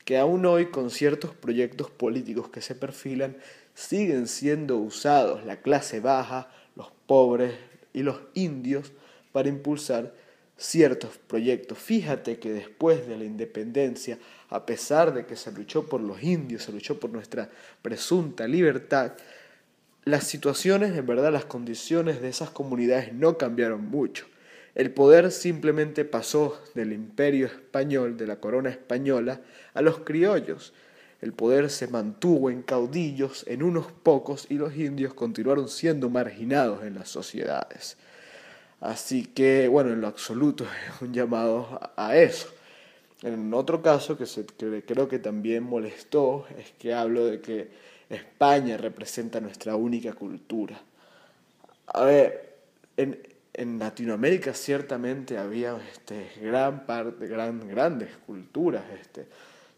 que 0.04 0.18
aún 0.18 0.44
hoy 0.44 0.66
con 0.66 0.90
ciertos 0.90 1.32
proyectos 1.36 1.88
políticos 1.88 2.48
que 2.48 2.60
se 2.60 2.74
perfilan 2.74 3.36
siguen 3.74 4.26
siendo 4.26 4.76
usados 4.76 5.44
la 5.44 5.60
clase 5.60 6.00
baja, 6.00 6.50
los 6.74 6.88
pobres 7.06 7.54
y 7.92 8.02
los 8.02 8.18
indios 8.34 8.90
para 9.30 9.48
impulsar 9.48 10.12
ciertos 10.56 11.16
proyectos. 11.28 11.78
Fíjate 11.78 12.40
que 12.40 12.52
después 12.52 13.06
de 13.06 13.18
la 13.18 13.24
independencia, 13.24 14.18
a 14.48 14.66
pesar 14.66 15.14
de 15.14 15.26
que 15.26 15.36
se 15.36 15.52
luchó 15.52 15.86
por 15.86 16.00
los 16.00 16.20
indios, 16.24 16.64
se 16.64 16.72
luchó 16.72 16.98
por 16.98 17.10
nuestra 17.10 17.48
presunta 17.82 18.48
libertad, 18.48 19.12
las 20.04 20.24
situaciones, 20.24 20.96
en 20.96 21.06
verdad, 21.06 21.32
las 21.32 21.44
condiciones 21.44 22.20
de 22.22 22.28
esas 22.28 22.50
comunidades 22.50 23.12
no 23.12 23.36
cambiaron 23.36 23.86
mucho. 23.86 24.26
El 24.74 24.92
poder 24.92 25.32
simplemente 25.32 26.04
pasó 26.04 26.60
del 26.74 26.92
imperio 26.92 27.46
español, 27.46 28.16
de 28.16 28.26
la 28.26 28.36
corona 28.36 28.70
española, 28.70 29.40
a 29.74 29.82
los 29.82 29.98
criollos. 29.98 30.72
el 31.20 31.32
poder 31.32 31.68
se 31.68 31.88
mantuvo 31.88 32.48
en 32.48 32.62
caudillos, 32.62 33.44
en 33.48 33.64
unos 33.64 33.90
pocos, 33.90 34.46
y 34.48 34.54
los 34.54 34.76
indios 34.76 35.14
continuaron 35.14 35.68
siendo 35.68 36.08
marginados 36.08 36.84
en 36.84 36.94
las 36.94 37.08
sociedades. 37.08 37.96
Así 38.80 39.26
que, 39.26 39.66
bueno, 39.66 39.90
en 39.90 40.00
lo 40.00 40.06
absoluto 40.06 40.64
es 40.94 41.02
un 41.02 41.12
llamado 41.12 41.80
a 41.96 42.16
eso. 42.16 42.48
En 43.22 43.52
otro 43.52 43.82
caso 43.82 44.16
que, 44.16 44.26
se, 44.26 44.46
que 44.46 44.84
creo 44.84 45.08
que 45.08 45.18
también 45.18 45.64
molestó 45.64 46.46
es 46.56 46.70
que 46.78 46.94
hablo 46.94 47.26
de 47.26 47.40
que 47.40 47.68
España 48.10 48.76
representa 48.76 49.40
nuestra 49.40 49.76
única 49.76 50.12
cultura. 50.12 50.80
A 51.86 52.04
ver, 52.04 52.56
en, 52.96 53.18
en 53.54 53.78
Latinoamérica 53.78 54.54
ciertamente 54.54 55.36
había 55.36 55.76
este, 55.92 56.30
gran 56.40 56.86
parte, 56.86 57.26
gran, 57.26 57.68
grandes 57.68 58.10
culturas. 58.26 58.84
Este. 59.00 59.26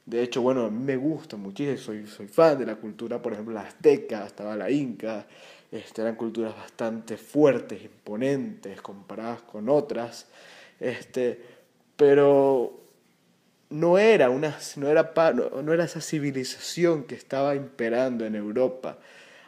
De 0.05 0.23
hecho, 0.23 0.43
bueno, 0.43 0.67
a 0.67 0.71
mí 0.71 0.83
me 0.83 0.97
gusta 0.97 1.37
muchísimo, 1.37 1.79
soy, 1.79 2.07
soy 2.07 2.27
fan 2.27 2.59
de 2.59 2.67
la 2.67 2.77
cultura, 2.77 3.23
por 3.23 3.33
ejemplo, 3.33 3.55
la 3.55 3.63
azteca, 3.63 4.27
estaba 4.27 4.57
la 4.57 4.71
inca, 4.71 5.27
este, 5.71 6.03
eran 6.03 6.17
culturas 6.17 6.57
bastante 6.57 7.17
fuertes, 7.17 7.83
imponentes, 7.83 8.83
comparadas 8.83 9.43
con 9.43 9.69
otras, 9.69 10.27
este, 10.81 11.41
pero 11.97 12.81
no 13.71 13.99
era, 13.99 14.31
una, 14.31 14.59
no, 14.77 14.89
era, 14.89 15.13
no, 15.63 15.73
era 15.73 15.85
esa 15.85 16.01
civilización 16.01 17.05
que 17.05 17.15
estaba 17.15 17.55
imperando 17.55 18.27
en 18.27 18.35
Europa. 18.35 18.99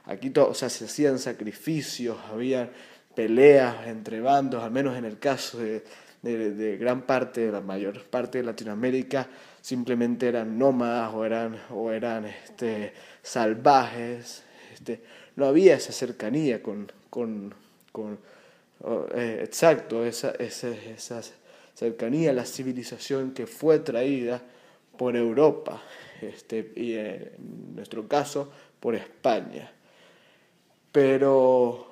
Aquí 0.05 0.31
todo, 0.31 0.49
o 0.49 0.55
sea, 0.55 0.69
se 0.69 0.85
hacían 0.85 1.19
sacrificios, 1.19 2.17
había 2.31 2.71
peleas 3.15 3.87
entre 3.87 4.21
bandos, 4.21 4.63
al 4.63 4.71
menos 4.71 4.97
en 4.97 5.05
el 5.05 5.19
caso 5.19 5.59
de, 5.59 5.85
de, 6.23 6.77
gran 6.77 7.03
parte, 7.03 7.43
de 7.43 7.53
la 7.53 7.61
mayor 7.61 8.05
parte 8.05 8.39
de 8.39 8.45
Latinoamérica, 8.45 9.29
simplemente 9.61 10.29
eran 10.29 10.57
nómadas 10.57 11.13
o 11.15 11.25
eran, 11.25 11.61
o 11.71 11.91
eran 11.91 12.27
este, 12.27 12.93
salvajes. 13.23 14.45
Este, 14.73 15.01
no 15.35 15.47
había 15.47 15.75
esa 15.75 15.93
cercanía 15.93 16.63
con, 16.63 16.91
con, 17.11 17.55
con 17.91 18.19
eh, 19.15 19.41
exacto, 19.45 20.05
esa, 20.05 20.31
esa, 20.33 20.69
esa 20.69 21.23
cercanía 21.83 22.31
a 22.31 22.33
la 22.33 22.45
civilización 22.45 23.33
que 23.33 23.47
fue 23.49 23.81
traída 23.81 24.41
por 24.97 25.17
Europa, 25.17 25.83
este, 26.21 26.73
y 26.77 26.95
en 26.95 27.75
nuestro 27.75 28.07
caso 28.07 28.53
por 28.79 28.95
España. 28.95 29.73
Pero 30.93 31.91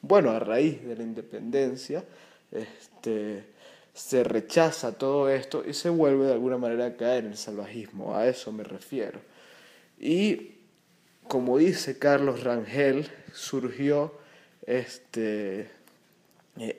bueno, 0.00 0.30
a 0.30 0.38
raíz 0.38 0.82
de 0.86 0.96
la 0.96 1.02
independencia, 1.02 2.02
este, 2.50 3.44
se 3.92 4.24
rechaza 4.24 4.96
todo 4.96 5.28
esto 5.28 5.62
y 5.66 5.74
se 5.74 5.90
vuelve 5.90 6.26
de 6.26 6.32
alguna 6.32 6.56
manera 6.56 6.86
a 6.86 6.96
caer 6.96 7.24
en 7.24 7.32
el 7.32 7.36
salvajismo, 7.36 8.16
a 8.16 8.26
eso 8.26 8.52
me 8.52 8.64
refiero. 8.64 9.20
Y 9.98 10.52
como 11.28 11.58
dice 11.58 11.98
Carlos 11.98 12.42
Rangel, 12.42 13.06
surgió 13.34 14.14
este, 14.66 15.70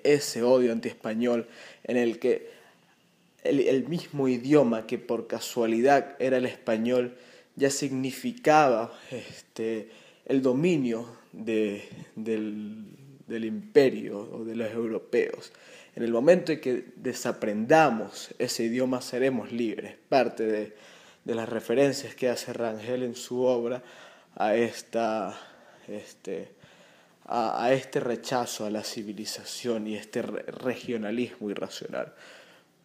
ese 0.04 0.44
odio 0.44 0.72
anti-español 0.72 1.48
en 1.84 1.98
el 1.98 2.20
que 2.20 2.50
el, 3.44 3.88
mismo 3.88 4.28
idioma 4.28 4.88
que 4.88 4.98
por 4.98 5.28
casualidad 5.28 6.16
era 6.20 6.38
el 6.38 6.46
español 6.46 7.16
ya 7.56 7.70
significaba 7.70 8.92
este, 9.12 9.90
el 10.26 10.42
dominio 10.42 11.08
de, 11.32 11.88
del, 12.16 12.86
del 13.28 13.46
imperio 13.46 14.20
o 14.32 14.44
de 14.44 14.56
los 14.56 14.72
europeos. 14.72 15.52
En 15.96 16.04
el 16.04 16.12
momento 16.12 16.52
en 16.52 16.62
que 16.62 16.86
desaprendamos 16.96 18.30
ese 18.38 18.66
idioma 18.66 19.02
seremos 19.02 19.52
libres. 19.52 19.96
Parte 20.10 20.46
de, 20.46 20.74
las 21.26 21.50
referencias 21.50 22.16
que 22.16 22.30
hace 22.30 22.54
Rangel 22.54 23.04
en 23.04 23.16
su 23.16 23.42
obra 23.42 23.84
a, 24.36 24.56
esta, 24.56 25.38
este, 25.88 26.52
a, 27.28 27.72
este 27.74 28.00
rechazo 28.00 28.66
a 28.66 28.70
la 28.70 28.84
civilización 28.84 29.88
y 29.88 29.96
este 29.96 30.22
regionalismo 30.22 31.50
irracional. 31.50 32.14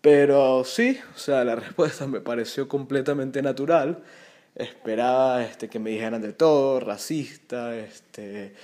Pero 0.01 0.65
sí, 0.65 0.99
o 1.15 1.19
sea, 1.19 1.45
la 1.45 1.55
respuesta 1.55 2.07
me 2.07 2.21
pareció 2.21 2.69
completamente 2.69 3.41
natural. 3.41 4.03
Esperaba 4.55 5.45
este, 5.45 5.69
que 5.69 5.79
me 5.79 5.91
dijeran 5.91 6.21
de 6.21 6.33
todo, 6.33 6.81
racista, 6.81 7.77
este, 7.77 8.55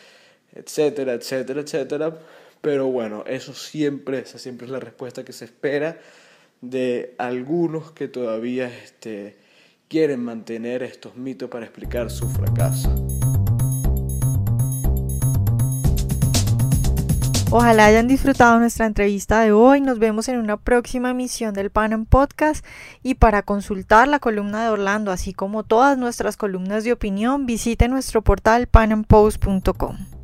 etcétera, 0.53 1.15
etcétera, 1.15 1.61
etcétera. 1.61 2.19
Pero 2.61 2.87
bueno, 2.89 3.23
eso 3.27 3.55
siempre, 3.55 4.19
esa 4.19 4.39
siempre 4.39 4.67
es 4.67 4.73
la 4.73 4.81
respuesta 4.81 5.25
que 5.25 5.33
se 5.33 5.45
espera 5.45 5.99
de 6.61 7.15
algunos 7.19 7.93
que 7.93 8.09
todavía 8.09 8.67
este, 8.67 9.37
quieren 9.87 10.21
mantener 10.21 10.83
estos 10.83 11.17
mitos 11.17 11.49
para 11.49 11.65
explicar 11.67 12.11
su 12.11 12.29
fracaso. 12.29 13.08
Ojalá 17.51 17.87
hayan 17.87 18.09
disfrutado 18.09 18.59
nuestra 18.59 18.85
entrevista 18.85 19.41
de 19.41 19.53
hoy. 19.53 19.81
Nos 19.81 19.99
vemos 19.99 20.29
en 20.29 20.37
una 20.37 20.59
próxima 20.59 21.13
emisión 21.13 21.55
del 21.55 21.71
Panam 21.71 22.05
Podcast. 22.05 22.63
Y 23.03 23.15
para 23.15 23.43
consultar 23.43 24.07
la 24.07 24.19
columna 24.19 24.63
de 24.63 24.69
Orlando, 24.69 25.11
así 25.11 25.33
como 25.33 25.63
todas 25.63 25.97
nuestras 25.97 26.37
columnas 26.37 26.85
de 26.85 26.93
opinión, 26.93 27.47
visite 27.47 27.89
nuestro 27.89 28.21
portal 28.21 28.67
panampost.com. 28.67 30.18